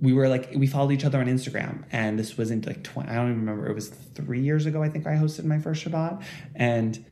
[0.00, 3.14] we were like we followed each other on Instagram, and this wasn't like 20, I
[3.14, 3.68] don't even remember.
[3.68, 4.82] It was three years ago.
[4.82, 6.22] I think I hosted my first Shabbat,
[6.54, 7.04] and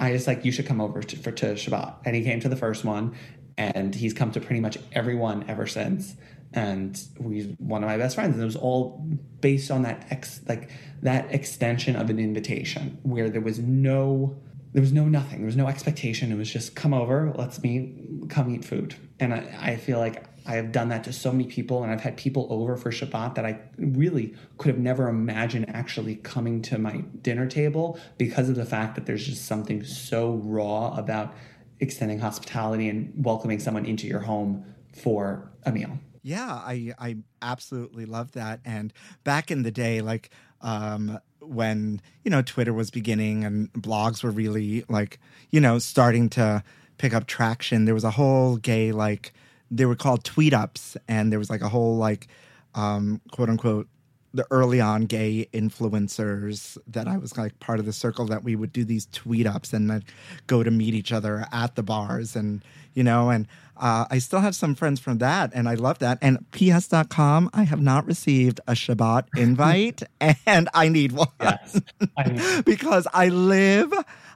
[0.00, 2.48] I just like you should come over to, for to Shabbat, and he came to
[2.48, 3.14] the first one,
[3.58, 6.16] and he's come to pretty much every one ever since.
[6.52, 9.06] And he's one of my best friends, and it was all
[9.40, 10.70] based on that ex like
[11.02, 14.40] that extension of an invitation where there was no
[14.72, 15.38] there was no nothing.
[15.38, 16.32] There was no expectation.
[16.32, 17.32] It was just come over.
[17.36, 18.94] Let's meet come eat food.
[19.20, 22.00] And I, I feel like I have done that to so many people, and I've
[22.00, 26.76] had people over for Shabbat that I really could have never imagined actually coming to
[26.76, 31.36] my dinner table because of the fact that there's just something so raw about
[31.78, 36.00] extending hospitality and welcoming someone into your home for a meal.
[36.22, 38.58] Yeah, I I absolutely love that.
[38.64, 40.30] And back in the day, like
[40.62, 46.28] um, when you know Twitter was beginning and blogs were really like you know starting
[46.30, 46.64] to
[46.98, 47.84] pick up traction.
[47.84, 49.32] There was a whole gay like
[49.70, 52.28] they were called tweet ups, and there was like a whole like
[52.74, 53.88] um, quote unquote
[54.32, 58.54] the early on gay influencers that I was like part of the circle that we
[58.54, 60.04] would do these tweet ups and then
[60.46, 62.62] go to meet each other at the bars and
[62.94, 66.18] you know and uh, I still have some friends from that and I love that
[66.22, 70.02] and ps.com I have not received a Shabbat invite
[70.46, 71.80] and I need one Yes.
[72.16, 73.92] I mean, because I live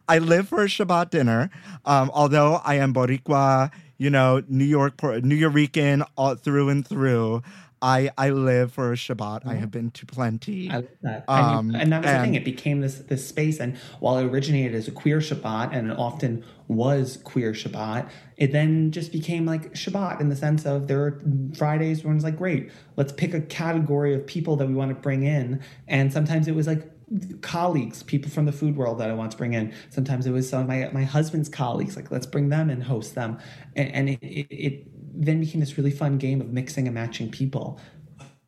[0.08, 1.50] I live for a Shabbat dinner
[1.84, 7.42] um, although I am Boricua you know New York New Yorican all through and through
[7.84, 9.46] I I live for a Shabbat.
[9.46, 10.70] I have been to plenty.
[10.70, 11.24] I love that.
[11.28, 12.34] Um, mean, and that was the thing.
[12.34, 15.98] It became this this space, and while it originated as a queer Shabbat, and it
[15.98, 21.02] often was queer Shabbat, it then just became like Shabbat in the sense of there
[21.02, 21.22] are
[21.54, 24.94] Fridays when it's like, great, let's pick a category of people that we want to
[24.94, 26.90] bring in, and sometimes it was like
[27.40, 29.72] colleagues, people from the food world that I want to bring in.
[29.90, 33.14] Sometimes it was some of my my husband's colleagues, like let's bring them and host
[33.14, 33.38] them,
[33.76, 37.30] and, and it, it it then became this really fun game of mixing and matching
[37.30, 37.80] people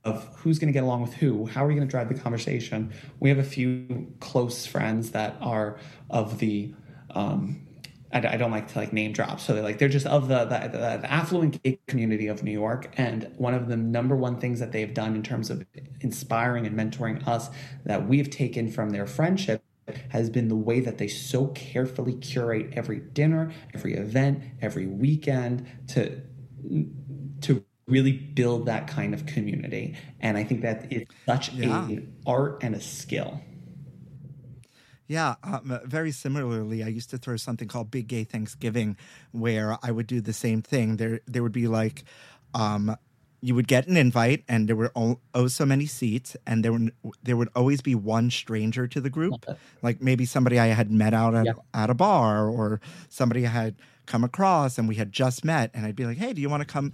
[0.05, 2.15] of who's going to get along with who how are we going to drive the
[2.15, 5.79] conversation we have a few close friends that are
[6.11, 6.73] of the
[7.11, 7.66] um
[8.13, 9.41] I, I don't like to like name drop.
[9.41, 10.69] So they're like they're just of the, the
[11.01, 12.93] the affluent gay community of new york.
[12.97, 15.65] And one of the number one things that they've done in terms of
[16.01, 17.51] inspiring and mentoring us
[17.85, 19.63] that we've taken from their friendship
[20.09, 25.67] has been the way that they so carefully curate every dinner every event every weekend
[25.89, 26.21] to
[27.41, 29.95] to really build that kind of community.
[30.21, 31.89] And i think that it's such Yeah.
[31.89, 33.41] a art and a skill
[35.09, 38.97] Yeah, um, very similarly, I used to throw something called Big Gay Thanksgiving,
[39.31, 40.97] where I would do the same thing.
[40.97, 42.05] There, there would be like,
[42.55, 42.97] um,
[43.41, 46.73] you would get an invite, and there were oh, oh so many seats, and there
[46.73, 46.93] would
[47.23, 49.47] there would always be one stranger to the group,
[49.83, 51.53] like maybe somebody I had met out at, Yeah.
[51.75, 55.87] at a bar, or somebody I had come across, and we had just met, and
[55.87, 56.93] I'd be like, "Hey, do you want to come?"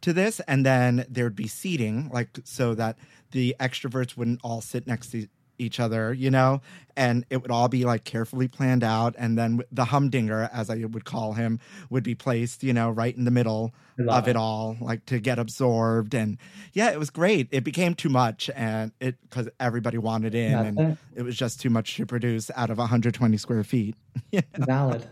[0.00, 2.98] to this and then there'd be seating like so that
[3.30, 5.26] the extroverts wouldn't all sit next to
[5.58, 6.60] each other you know?
[6.96, 9.16] And it would all be like carefully planned out.
[9.18, 11.58] And then the humdinger as i would call him
[11.90, 13.74] would be placed you know right in the middle
[14.08, 14.36] of it it.
[14.36, 16.14] all like to get absorbed.
[16.14, 16.38] And
[16.72, 17.48] yeah it was great.
[17.50, 20.98] It became too much and it because everybody wanted in That's and it.
[21.16, 23.96] it was just too much to produce out of 120 square feet.
[24.56, 25.06] Valid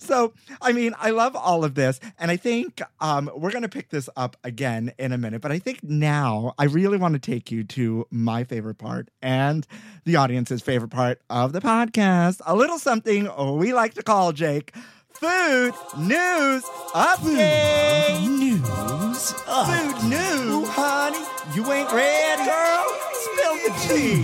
[0.00, 2.00] So, I mean, I love all of this.
[2.18, 5.40] And I think um, we're going to pick this up again in a minute.
[5.42, 9.66] But I think now I really want to take you to my favorite part and
[10.04, 14.74] the audience's favorite part of the podcast a little something we like to call, Jake,
[15.12, 18.26] food news update.
[18.26, 19.34] News.
[19.46, 19.66] Up.
[19.66, 20.68] Food news.
[20.70, 22.86] honey, you ain't ready, girl.
[23.12, 24.22] Spill the tea.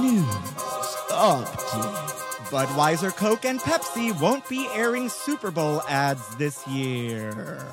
[0.00, 0.24] News.
[1.10, 2.03] Update.
[2.44, 7.64] Budweiser, Coke, and Pepsi won't be airing Super Bowl ads this year.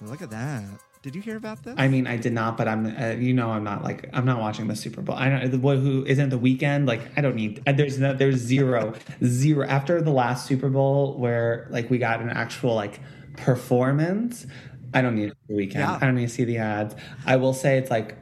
[0.00, 0.64] Look at that.
[1.02, 1.74] Did you hear about this?
[1.78, 4.38] i mean i did not but i'm uh, you know i'm not like i'm not
[4.38, 7.34] watching the super bowl i don't the boy who isn't the Weeknd like i don't
[7.34, 11.98] need uh, there's no there's zero zero after the last super bowl where like we
[11.98, 13.00] got an actual like
[13.36, 14.46] performance
[14.94, 15.98] i don't need the Weeknd Yeah.
[16.00, 16.94] i don't need to see the ads
[17.26, 18.16] i will say it's like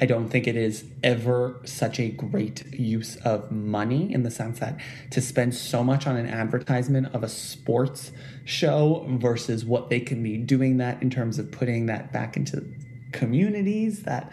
[0.00, 4.58] I don't think it is ever such a great use of money in the sense
[4.60, 8.10] that to spend so much on an advertisement of a sports
[8.44, 12.64] show versus what they can be doing that in terms of putting that back into
[13.12, 14.32] communities that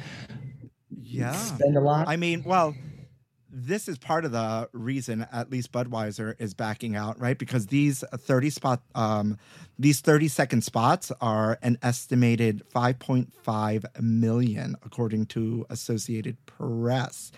[0.89, 1.33] yeah.
[1.33, 2.07] spend a lot.
[2.07, 2.73] I mean, well,
[3.49, 7.37] this is part of the reason at least Budweiser is backing out, right?
[7.37, 9.37] Because these 30 spot um
[9.79, 17.31] these 30 second spots are an estimated 5.5 million according to Associated Press.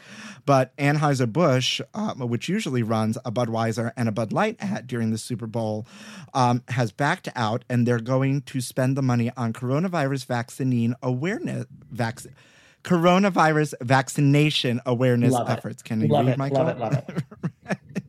[0.46, 5.18] But Anheuser-Busch, um, which usually runs a Budweiser and a Bud Light ad during the
[5.18, 5.86] Super Bowl,
[6.34, 11.66] um, has backed out and they're going to spend the money on coronavirus vaccine awareness
[11.92, 12.34] vaccine
[12.84, 15.52] coronavirus vaccination awareness Love it.
[15.52, 15.84] efforts.
[15.84, 16.64] Can you love read, it, Michael?
[16.64, 17.78] love it, love it.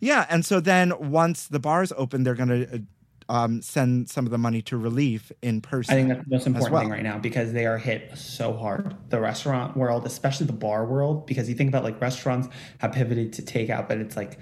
[0.00, 2.82] Yeah, and so then once the bars open, they're going to
[3.28, 5.94] um, send some of the money to relief in person.
[5.94, 6.82] I think that's the most important well.
[6.82, 8.94] thing right now because they are hit so hard.
[9.10, 13.32] The restaurant world, especially the bar world, because you think about like restaurants have pivoted
[13.34, 14.38] to takeout, but it's like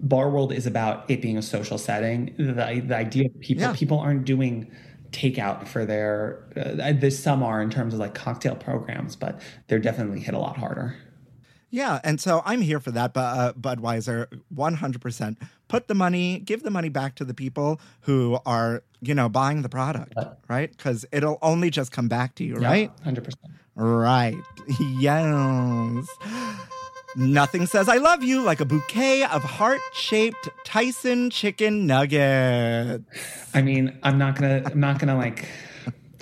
[0.00, 2.34] bar world is about it being a social setting.
[2.38, 3.72] The, the idea of people Yeah.
[3.74, 4.70] people aren't doing
[5.12, 9.78] takeout for their uh, there's some are in terms of like cocktail programs, but they're
[9.78, 10.96] definitely hit a lot harder.
[11.72, 13.14] Yeah, and so I'm here for that.
[13.14, 15.36] But uh, Budweiser, 100%.
[15.68, 19.62] Put the money, give the money back to the people who are, you know, buying
[19.62, 20.12] the product,
[20.48, 20.70] right?
[20.70, 22.90] Because it'll only just come back to you, right?
[23.02, 23.54] hundred percent.
[23.74, 24.36] Right.
[24.78, 26.06] Yes.
[27.16, 33.04] Nothing says I love you like a bouquet of heart-shaped Tyson chicken nuggets.
[33.54, 35.46] I mean, I'm not gonna, I'm not gonna like,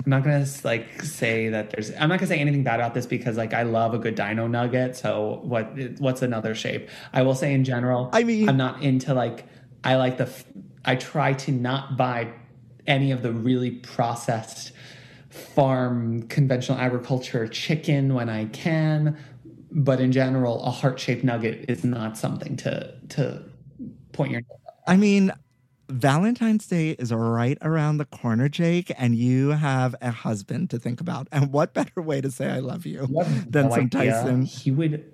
[0.04, 3.06] I'm not gonna like say that there's, I'm not gonna say anything bad about this
[3.06, 4.96] because like I love a good dino nugget.
[4.96, 6.88] So what, what's another shape?
[7.12, 9.44] I will say in general, I mean- I'm not into like,
[9.84, 10.30] I like the,
[10.84, 12.32] I try to not buy
[12.86, 14.72] any of the really processed
[15.30, 19.16] farm conventional agriculture chicken when I can.
[19.72, 23.44] But in general, a heart shaped nugget is not something to to
[24.12, 24.42] point your.
[24.88, 25.32] I mean,
[25.90, 31.00] Valentine's Day is right around the corner, Jake, and you have a husband to think
[31.00, 31.28] about.
[31.32, 33.06] And what better way to say I love you
[33.48, 34.12] than No some idea.
[34.12, 34.42] Tyson?
[34.42, 35.04] He would.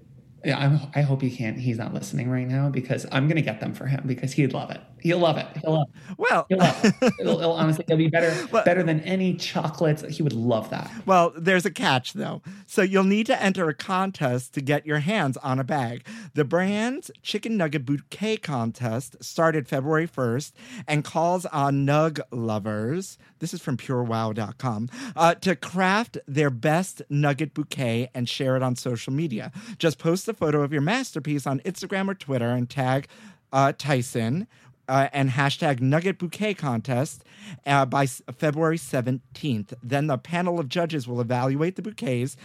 [0.44, 1.58] Yeah, I'm, I hope he can't.
[1.58, 4.70] He's not listening right now because I'm gonna get them for him because he'd love
[4.70, 4.80] it.
[5.00, 5.46] He'll love it.
[5.62, 5.88] He'll love.
[6.10, 6.18] It.
[6.18, 6.94] Well, He'll love it.
[7.20, 10.02] It'll, it'll honestly, it'll be better But- better than any chocolates.
[10.02, 10.90] He would love that.
[11.04, 12.42] Well, there's a catch though.
[12.66, 16.06] So you'll need to enter a contest to get your hands on a bag.
[16.34, 20.52] The brand's Chicken Nugget Bouquet contest started February 1st
[20.88, 23.18] and calls on nug lovers.
[23.38, 28.76] This is from purewow.com uh, to craft their best nugget bouquet and share it on
[28.76, 29.52] social media.
[29.78, 33.08] Just post a photo of your masterpiece on Instagram or Twitter and tag
[33.52, 34.46] uh, Tyson
[34.88, 37.24] uh, and hashtag Nugget Bouquet Contest
[37.66, 39.74] uh, by February 17th.
[39.82, 42.36] Then the panel of judges will evaluate the bouquets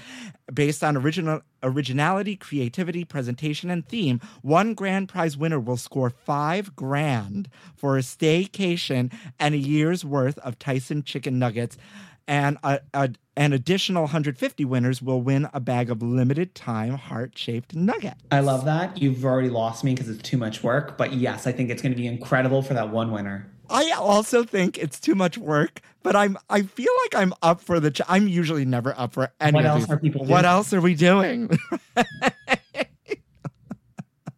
[0.54, 4.20] based on original originality, creativity, presentation, and theme.
[4.42, 10.38] One grand prize winner will score five grand for a staycation and a year's worth
[10.40, 11.78] of Tyson chicken nuggets.
[12.28, 17.38] And a, a, an additional 150 winners will win a bag of limited time heart
[17.38, 18.22] shaped nuggets.
[18.32, 19.02] I love that.
[19.02, 20.98] You've already lost me because it's too much work.
[20.98, 23.52] But yes, I think it's going to be incredible for that one winner.
[23.70, 27.80] I also think it's too much work, but I'm I feel like I'm up for
[27.80, 27.90] the.
[27.90, 29.54] Ch- I'm usually never up for any.
[29.54, 31.50] What else are people What else are we doing?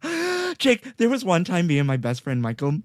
[0.58, 2.78] Jake, there was one time me and my best friend Michael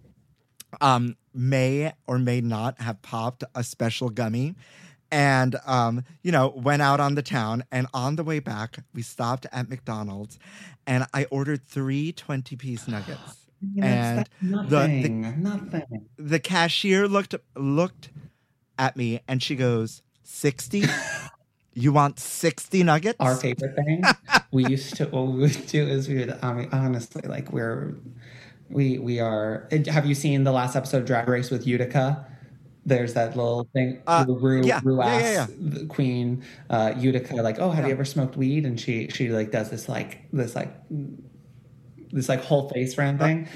[0.81, 4.55] um may or may not have popped a special gummy
[5.11, 9.01] and um you know went out on the town and on the way back we
[9.01, 10.39] stopped at McDonald's
[10.87, 13.47] and I ordered three 20 piece nuggets
[13.81, 16.05] and the, the nothing, nothing.
[16.17, 18.09] the cashier looked looked
[18.77, 20.83] at me and she goes 60
[21.73, 24.03] you want 60 nuggets Our favorite thing
[24.51, 27.95] we used to what we would do is we would I mean, honestly like we're
[28.69, 29.67] we we are.
[29.87, 32.25] Have you seen the last episode of Drag Race with Utica?
[32.89, 37.35] There's that little thing, Uh, Ru, yeah, Ru yeah, yeah, asks the Queen uh, Utica,
[37.35, 40.55] like, "Oh, have you ever smoked weed?" And she she like does this like this
[40.55, 40.71] like
[42.11, 43.47] this like whole face round thing.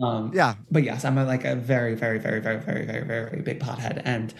[0.00, 0.54] Um, yeah.
[0.70, 3.60] but yes, I'm a, like a very, very, very, very, very, very, very, very big
[3.60, 4.32] pothead, and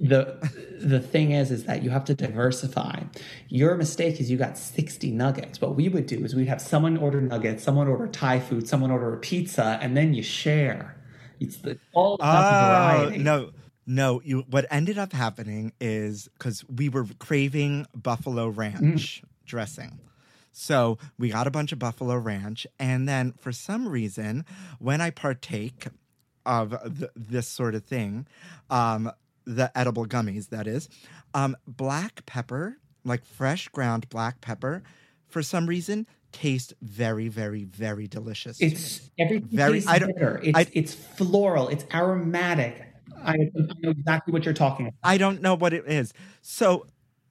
[0.00, 0.36] the
[0.80, 3.02] the thing is, is that you have to diversify.
[3.48, 5.60] Your mistake is you got 60 nuggets.
[5.60, 8.90] What we would do is we'd have someone order nuggets, someone order Thai food, someone
[8.90, 10.96] order a pizza, and then you share.
[11.40, 13.18] It's the, all about Oh variety.
[13.18, 13.50] no,
[13.88, 14.20] no!
[14.22, 19.98] You what ended up happening is because we were craving Buffalo Ranch dressing,
[20.52, 24.44] so we got a bunch of Buffalo Ranch, and then for some reason,
[24.78, 25.86] when I partake
[26.46, 28.26] of th- this sort of thing,
[28.70, 29.10] um,
[29.44, 30.88] the edible gummies, that is,
[31.34, 34.82] um, black pepper, like fresh ground black pepper,
[35.26, 38.60] for some reason taste very, very, very delicious.
[38.60, 40.40] It's everything Very- tastes I don't- bitter.
[40.44, 41.68] It's it's floral.
[41.68, 42.84] It's aromatic.
[43.24, 43.36] I, I
[43.80, 44.98] know exactly what you're talking about.
[45.02, 46.12] I don't know what it is.
[46.42, 46.86] So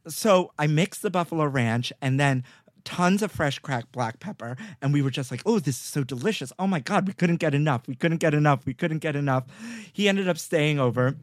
[0.08, 2.44] so I mixed the buffalo ranch and then
[2.86, 6.04] tons of fresh cracked black pepper and we were just like, "Oh, this is so
[6.04, 6.54] delicious.
[6.58, 7.88] Oh my god, we couldn't get enough.
[7.88, 8.66] We couldn't get enough.
[8.66, 9.46] We couldn't get enough."
[9.92, 11.16] He ended up staying over.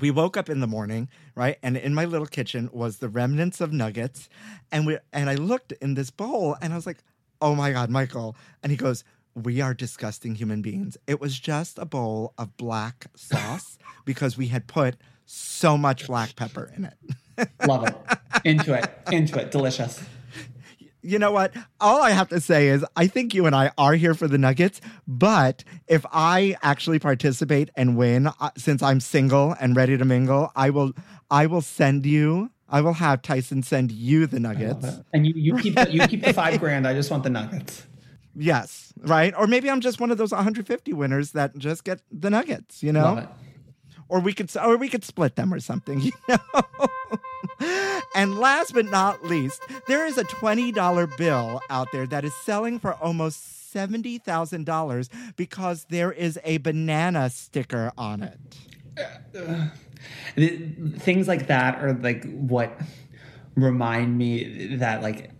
[0.00, 1.58] We woke up in the morning, right?
[1.62, 4.28] And in my little kitchen was the remnants of nuggets.
[4.70, 6.98] And we and I looked in this bowl and I was like,
[7.40, 9.04] "Oh my god, Michael." And he goes,
[9.34, 10.96] we are disgusting human beings.
[11.06, 16.36] It was just a bowl of black sauce because we had put so much black
[16.36, 17.48] pepper in it.
[17.66, 17.94] Love it.
[18.44, 18.90] Into it.
[19.12, 19.50] Into it.
[19.50, 20.02] Delicious.
[21.02, 21.54] you know what?
[21.80, 24.38] All I have to say is I think you and I are here for the
[24.38, 30.04] nuggets, but if I actually participate and win uh, since I'm single and ready to
[30.04, 30.92] mingle, I will
[31.30, 34.86] I will send you I will have Tyson send you the nuggets.
[35.12, 36.86] And you, you keep the, you keep the five grand.
[36.86, 37.84] I just want the nuggets.
[38.36, 39.34] Yes, right?
[39.36, 42.92] Or maybe I'm just one of those 150 winners that just get the nuggets, you
[42.92, 43.14] know?
[44.08, 46.38] Or we could or we could split them or something you know
[48.16, 52.78] and last but not least there is a $20 bill out there that is selling
[52.80, 58.40] for almost $70,000 because there is a banana sticker on it
[58.98, 59.68] uh, uh,
[60.34, 60.58] The-
[60.98, 62.80] things like that are like what
[63.54, 65.30] remind me that like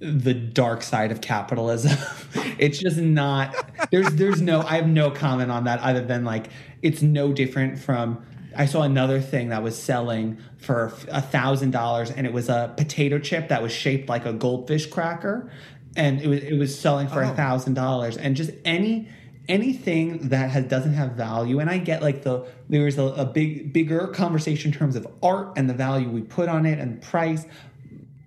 [0.00, 1.96] the dark side of capitalism.
[2.58, 3.54] it's just not
[3.90, 6.48] there's there's no I have no comment on that other than like
[6.82, 8.24] it's no different from
[8.56, 12.72] I saw another thing that was selling for a thousand dollars and it was a
[12.76, 15.50] potato chip that was shaped like a goldfish cracker.
[15.96, 17.34] And it was it was selling for a oh.
[17.34, 18.16] thousand dollars.
[18.16, 19.08] And just any
[19.48, 21.58] anything that has doesn't have value.
[21.58, 25.54] And i get like the there's a, a big bigger conversation in terms of art
[25.56, 27.46] and the value we put on it and price.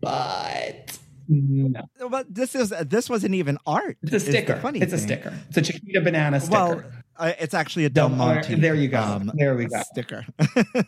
[0.01, 0.80] But
[1.31, 3.97] no But this is this wasn't even art.
[4.03, 6.83] it's a is the sticker funny it's a sticker it's a chiquita banana sticker Well,
[7.17, 8.55] uh, it's actually a Del Del- Monte.
[8.55, 9.21] there you go.
[9.35, 9.81] There we go.
[9.83, 10.25] Sticker.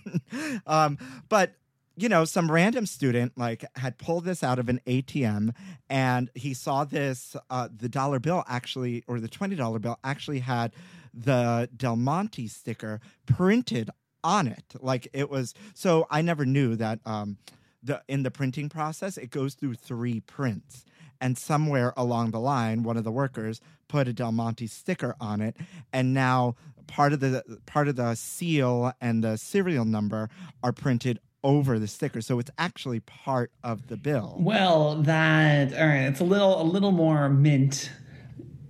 [0.67, 0.97] um,
[1.29, 1.53] but
[1.95, 5.53] you know, some random student like had pulled this out of an ATM,
[5.89, 7.35] and he saw this.
[7.51, 10.73] Uh, the dollar bill actually, or the twenty dollar bill actually had
[11.13, 13.91] the Del Monte sticker printed
[14.23, 14.63] on it.
[14.79, 15.53] Like it was.
[15.75, 16.99] So I never knew that.
[17.05, 17.37] Um,
[17.83, 20.85] the in the printing process, it goes through three prints
[21.21, 25.39] and somewhere along the line one of the workers put a del monte sticker on
[25.41, 25.55] it
[25.93, 26.55] and now
[26.87, 30.29] part of the part of the seal and the serial number
[30.63, 35.87] are printed over the sticker so it's actually part of the bill Well, that all
[35.87, 36.03] right.
[36.07, 37.91] It's a little a little more mint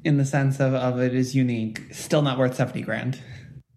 [0.04, 1.82] in the sense of, of it is unique.
[1.94, 3.20] Still not worth seventy grand.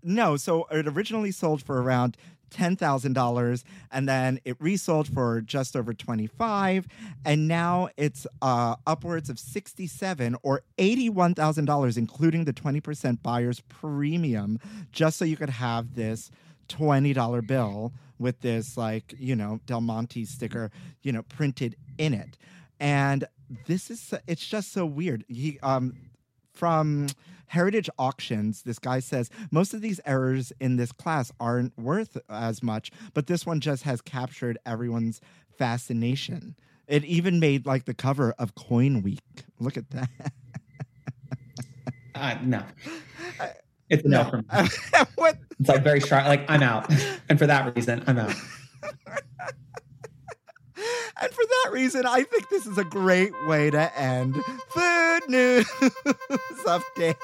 [0.02, 2.16] no so it originally sold for around
[2.50, 6.86] $10,000 and then it resold for just over 25
[7.24, 14.58] and now it's uh, upwards of 67 or $81,000 including the 20% buyer's premium
[14.92, 16.30] just so you could have this
[16.68, 20.70] $20 bill with this like, you know, Del Monte sticker,
[21.02, 22.36] you know, printed in it.
[22.80, 23.26] And
[23.66, 25.24] this is it's just so weird.
[25.28, 25.94] He um
[26.52, 27.08] from
[27.48, 32.62] Heritage Auctions, this guy says most of these errors in this class aren't worth as
[32.62, 35.20] much, but this one just has captured everyone's
[35.58, 36.56] fascination.
[36.86, 39.20] It even made like the cover of Coin Week.
[39.58, 40.32] Look at that.
[42.16, 42.62] Uh, no,
[43.90, 44.24] it's a no.
[44.24, 44.44] for me.
[45.58, 46.26] It's like very sharp.
[46.26, 46.92] Like I'm out,
[47.30, 48.34] and for that reason, I'm out.
[51.20, 54.34] And for that reason, I think this is a great way to end
[54.68, 55.66] food news
[56.66, 57.14] update.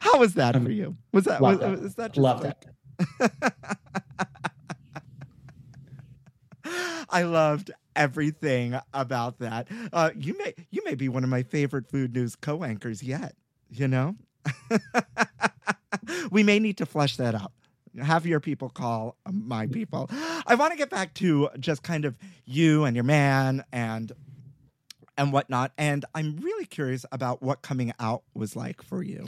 [0.00, 0.96] How was that for you?
[1.12, 1.80] Was that was, it.
[1.80, 2.64] was that just Loved like-
[3.20, 3.32] it.
[7.10, 9.68] I loved everything about that.
[9.92, 13.34] Uh, you may you may be one of my favorite food news co-anchors yet.
[13.70, 14.16] You know,
[16.30, 17.52] we may need to flesh that out.
[18.00, 20.08] Have your people call um, my people.
[20.46, 24.12] I want to get back to just kind of you and your man and
[25.16, 25.72] and whatnot.
[25.76, 29.26] And I'm really curious about what coming out was like for you.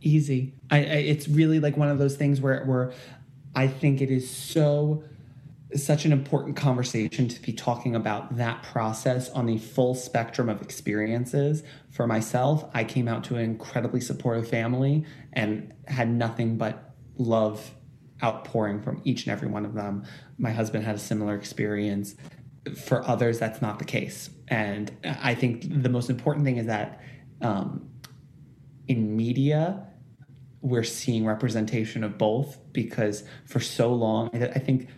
[0.00, 0.54] Easy.
[0.70, 2.92] I, I it's really like one of those things where where
[3.54, 5.02] I think it is so
[5.74, 10.62] such an important conversation to be talking about that process on the full spectrum of
[10.62, 11.62] experiences.
[11.90, 17.72] For myself, I came out to an incredibly supportive family and had nothing but love
[18.22, 20.04] outpouring from each and every one of them.
[20.38, 22.14] My husband had a similar experience.
[22.84, 24.30] For others, that's not the case.
[24.48, 27.00] And I think the most important thing is that
[27.40, 27.88] um,
[28.88, 29.86] in media,
[30.62, 34.88] we're seeing representation of both because for so long, I think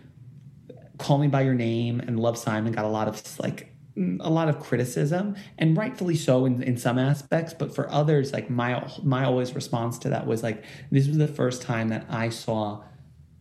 [0.97, 3.73] Call Me by Your Name and Love Simon got a lot of like
[4.21, 8.49] a lot of criticism and rightfully so in, in some aspects but for others like
[8.49, 12.29] my my always response to that was like this was the first time that I
[12.29, 12.81] saw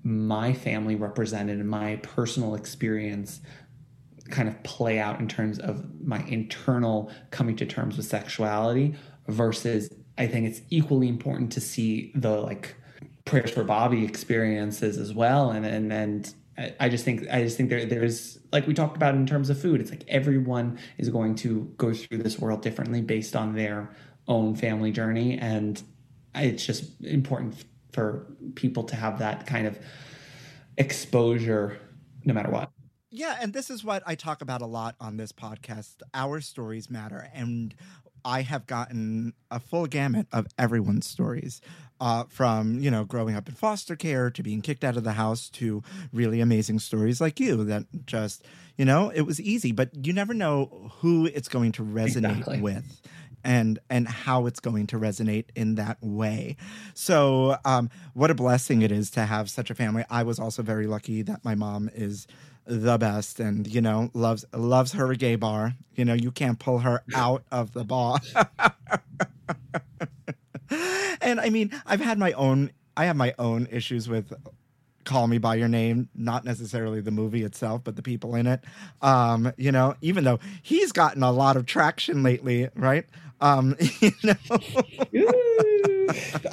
[0.03, 3.40] my family represented and my personal experience
[4.30, 8.94] kind of play out in terms of my internal coming to terms with sexuality
[9.26, 12.74] versus I think it's equally important to see the like
[13.24, 15.51] prayers for Bobby experiences as well.
[15.51, 16.34] And and and
[16.80, 19.61] I- just think I just think there there's like we talked about in terms of
[19.61, 23.94] food it's like everyone is going to go through this world differently based on their
[24.26, 25.38] own family journey.
[25.38, 25.82] And
[26.34, 27.64] it's just important
[27.99, 28.24] for
[28.55, 29.76] people to have that kind of
[30.76, 31.76] exposure
[32.24, 32.70] no matter what.
[33.11, 35.96] Yeah, and this is what I talk about a lot on this podcast.
[36.14, 37.74] Our stories matter, and
[38.24, 41.61] I have gotten a full gamut of everyone's stories,
[42.01, 45.12] uh, from you know growing up in foster care to being kicked out of the
[45.14, 45.82] house to
[46.12, 48.44] really amazing stories like you that just
[48.76, 52.61] you know it was easy, but you never know who it's going to resonate Exactly.
[52.61, 53.03] with
[53.49, 56.55] and and how it's going to resonate in that way.
[56.92, 60.05] So, um, what a blessing it is to have such a family.
[60.11, 62.26] I was also very lucky that my mom is
[62.66, 65.72] the best, and you know loves loves her gay bar.
[65.94, 68.18] You know, you can't pull her out of the bar.
[71.22, 72.70] and I mean, I've had my own.
[72.99, 74.30] I have my own issues with
[75.09, 78.62] Call Me by Your Name, not necessarily the movie itself, but the people in it.
[79.01, 83.07] Um, you know, even though he's gotten a lot of traction lately, right?
[83.41, 84.34] Um, you know,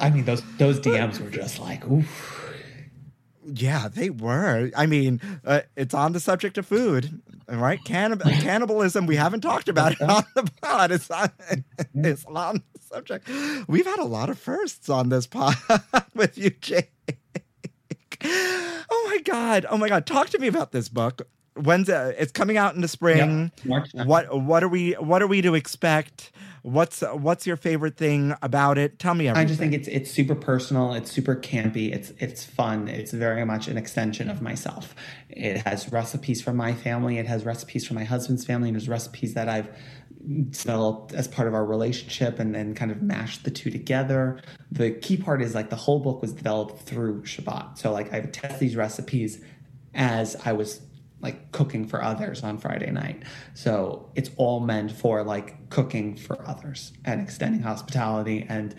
[0.00, 2.52] I mean, those those DMs were just like, oof.
[3.44, 4.70] yeah, they were.
[4.76, 7.80] I mean, uh, it's on the subject of food, right?
[7.84, 9.06] Cannib- cannibalism.
[9.06, 10.92] We haven't talked about it on the pod.
[10.92, 11.30] It's on,
[11.94, 13.28] it's on the subject.
[13.66, 15.56] We've had a lot of firsts on this pod
[16.14, 16.92] with you, Jake.
[18.24, 19.66] Oh my god!
[19.68, 20.06] Oh my god!
[20.06, 21.22] Talk to me about this book.
[21.54, 22.16] When's it?
[22.18, 23.50] it's coming out in the spring?
[23.58, 23.90] Yep, March.
[24.06, 26.32] What what are we what are we to expect?
[26.66, 28.98] What's what's your favorite thing about it?
[28.98, 29.44] Tell me everything.
[29.44, 30.94] I just think it's it's super personal.
[30.94, 31.94] It's super campy.
[31.94, 32.88] It's it's fun.
[32.88, 34.92] It's very much an extension of myself.
[35.28, 37.18] It has recipes from my family.
[37.18, 38.70] It has recipes from my husband's family.
[38.70, 39.68] And there's recipes that I've
[40.50, 44.40] developed as part of our relationship, and then kind of mashed the two together.
[44.72, 47.78] The key part is like the whole book was developed through Shabbat.
[47.78, 49.40] So like I would test these recipes
[49.94, 50.80] as I was
[51.20, 53.22] like cooking for others on Friday night.
[53.54, 58.74] So it's all meant for like cooking for others and extending hospitality and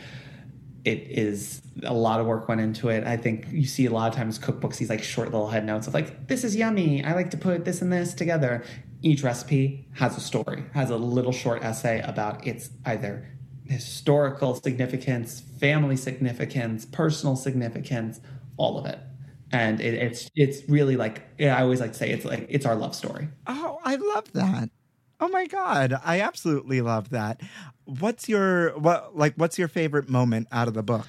[0.86, 3.04] it is a lot of work went into it.
[3.04, 5.88] I think you see a lot of times cookbooks these like short little head notes
[5.88, 7.04] of like this is yummy.
[7.04, 8.64] I like to put this and this together.
[9.02, 13.28] Each recipe has a story, has a little short essay about its either
[13.66, 18.22] historical significance, family significance, personal significance,
[18.56, 19.00] all of it.
[19.52, 22.66] And it, it's it's really like yeah, I always like to say it's like it's
[22.66, 23.30] our love story.
[23.48, 24.70] Oh, I love that.
[25.20, 27.42] Oh my god, I absolutely love that.
[27.86, 31.08] What's your what like what's your favorite moment out of the book?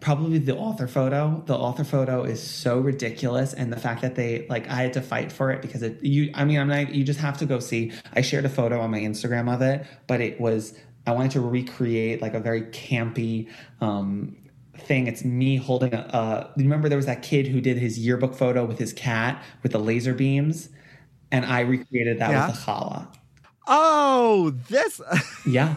[0.00, 4.46] probably the author photo the author photo is so ridiculous and the fact that they
[4.48, 7.04] like i had to fight for it because it you i mean i'm not you
[7.04, 10.20] just have to go see i shared a photo on my instagram of it but
[10.20, 10.74] it was
[11.06, 13.48] i wanted to recreate like a very campy
[13.80, 14.34] um
[14.82, 18.34] thing it's me holding a uh remember there was that kid who did his yearbook
[18.34, 20.68] photo with his cat with the laser beams
[21.30, 22.46] and i recreated that Yeah.
[22.48, 23.06] with a challah
[23.72, 25.00] Oh, this
[25.46, 25.74] yeah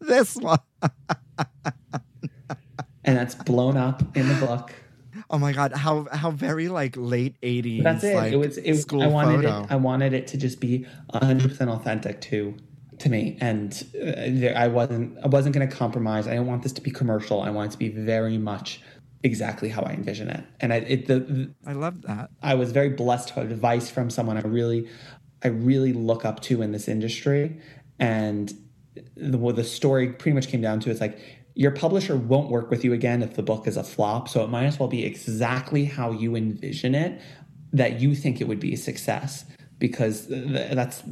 [0.00, 0.58] this one.
[3.04, 4.72] and that's blown up in the book
[5.30, 8.16] Oh my god, how how very like late 80s That's it.
[8.16, 8.58] like it was.
[8.58, 9.62] It, school I wanted photo.
[9.62, 9.66] it.
[9.72, 10.84] I wanted it to just be
[11.14, 12.54] hundred percent authentic to
[13.02, 15.18] to me, and uh, there, I wasn't.
[15.22, 16.26] I wasn't going to compromise.
[16.26, 17.42] I didn't want this to be commercial.
[17.42, 18.80] I want it to be very much
[19.22, 20.44] exactly how I envision it.
[20.60, 22.30] And I, it, the, the I love that.
[22.42, 24.88] I was very blessed to have advice from someone I really,
[25.44, 27.60] I really look up to in this industry.
[27.98, 28.52] And
[29.16, 31.18] the, what the story pretty much came down to it's like
[31.54, 34.28] your publisher won't work with you again if the book is a flop.
[34.28, 37.20] So it might as well be exactly how you envision it,
[37.72, 39.44] that you think it would be a success.
[39.82, 41.02] Because that's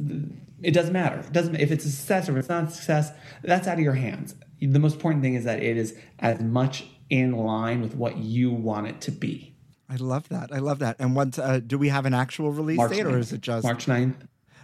[0.63, 1.19] it doesn't matter.
[1.19, 3.11] It doesn't if it's a success or if it's not a success.
[3.43, 4.33] That's out of your hands.
[4.61, 8.49] The most important thing is that it is as much in line with what you
[8.49, 9.53] want it to be.
[9.89, 10.53] I love that.
[10.53, 10.95] I love that.
[10.99, 13.65] And what uh, do we have an actual release March date or is it just
[13.65, 14.15] March 9th?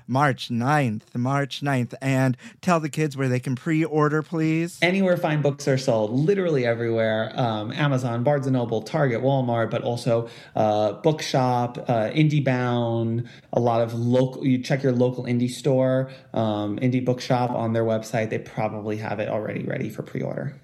[0.08, 1.02] March 9th?
[1.14, 1.94] March 9th.
[2.02, 4.80] And tell the kids where they can pre-order, please.
[4.82, 7.32] Anywhere fine books are sold, literally everywhere.
[7.36, 13.82] Um, Amazon, Barnes and Noble, Target, Walmart, but also uh, Bookshop, uh, IndieBound, a lot
[13.82, 14.46] of local.
[14.46, 18.30] You check your local indie store, um, Indie Bookshop on their website.
[18.30, 20.56] They probably have it already ready for pre-order.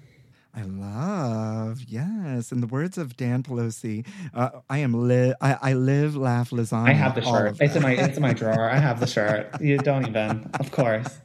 [0.56, 2.52] I love, yes.
[2.52, 6.88] In the words of Dan Pelosi, uh, I am li- I, I live, laugh, lasagna.
[6.88, 7.56] I have the shirt.
[7.60, 8.70] It's in my it's in my drawer.
[8.70, 9.60] I have the shirt.
[9.60, 10.48] You don't even.
[10.60, 11.18] Of course.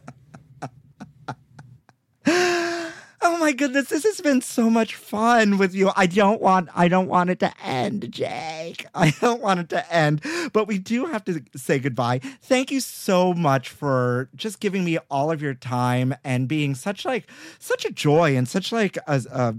[3.21, 5.89] Oh my goodness, this has been so much fun with you.
[5.95, 8.85] I don't want I don't want it to end, Jake.
[8.93, 10.23] I don't want it to end.
[10.53, 12.19] But we do have to say goodbye.
[12.43, 17.05] Thank you so much for just giving me all of your time and being such
[17.05, 17.25] like
[17.57, 19.55] such a joy and such like a, a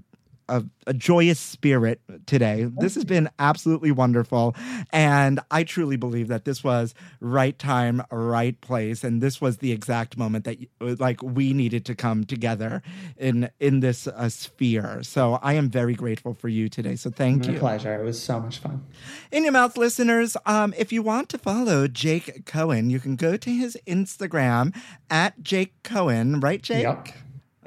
[0.50, 2.68] a, a joyous spirit today.
[2.78, 4.54] This has been absolutely wonderful.
[4.92, 9.04] And I truly believe that this was right time, right place.
[9.04, 12.82] And this was the exact moment that like we needed to come together
[13.16, 15.02] in, in this uh, sphere.
[15.02, 16.96] So I am very grateful for you today.
[16.96, 17.52] So thank you.
[17.52, 17.60] My you.
[17.60, 17.94] pleasure.
[17.94, 18.84] It was so much fun.
[19.30, 23.36] In your mouth listeners, um, if you want to follow Jake Cohen, you can go
[23.36, 24.74] to his Instagram
[25.08, 26.82] at Jake Cohen, right, Jake?
[26.82, 27.08] Yep.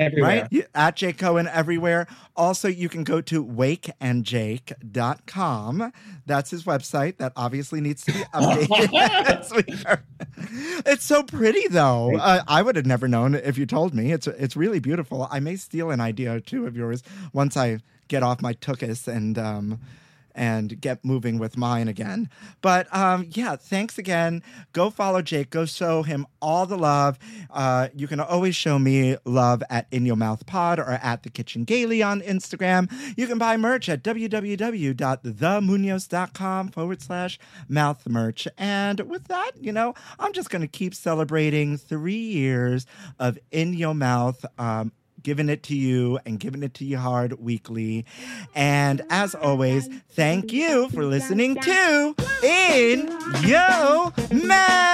[0.03, 0.47] Everywhere.
[0.51, 0.67] Right?
[0.75, 2.05] At Jake Cohen everywhere.
[2.35, 5.93] Also, you can go to wakeandjake.com.
[6.25, 8.89] That's his website that obviously needs to be updated.
[9.03, 10.03] Yes, we are-
[10.85, 12.15] it's so pretty, though.
[12.15, 14.11] Uh, I would have never known if you told me.
[14.11, 15.27] It's it's really beautiful.
[15.31, 19.07] I may steal an idea or two of yours once I get off my tuchus
[19.07, 19.79] and um,
[20.35, 22.29] and get moving with mine again.
[22.61, 24.43] But um, yeah, thanks again.
[24.71, 25.49] Go follow Jake.
[25.49, 27.17] Go show him all the love.
[27.49, 31.29] Uh, you can always show me love at In Your Mouth Pod or at The
[31.29, 32.91] Kitchen Gaily on Instagram.
[33.17, 38.47] You can buy merch at www.themunoz.com forward slash mouth merch.
[38.57, 42.85] And with that, you know, I'm just going to keep celebrating three years
[43.19, 44.45] of In Your Mouth.
[44.57, 44.91] Um,
[45.23, 48.05] giving it to you and giving it to you hard weekly.
[48.53, 53.07] And as always, thank you for listening to In
[53.43, 54.93] Yo Mouth.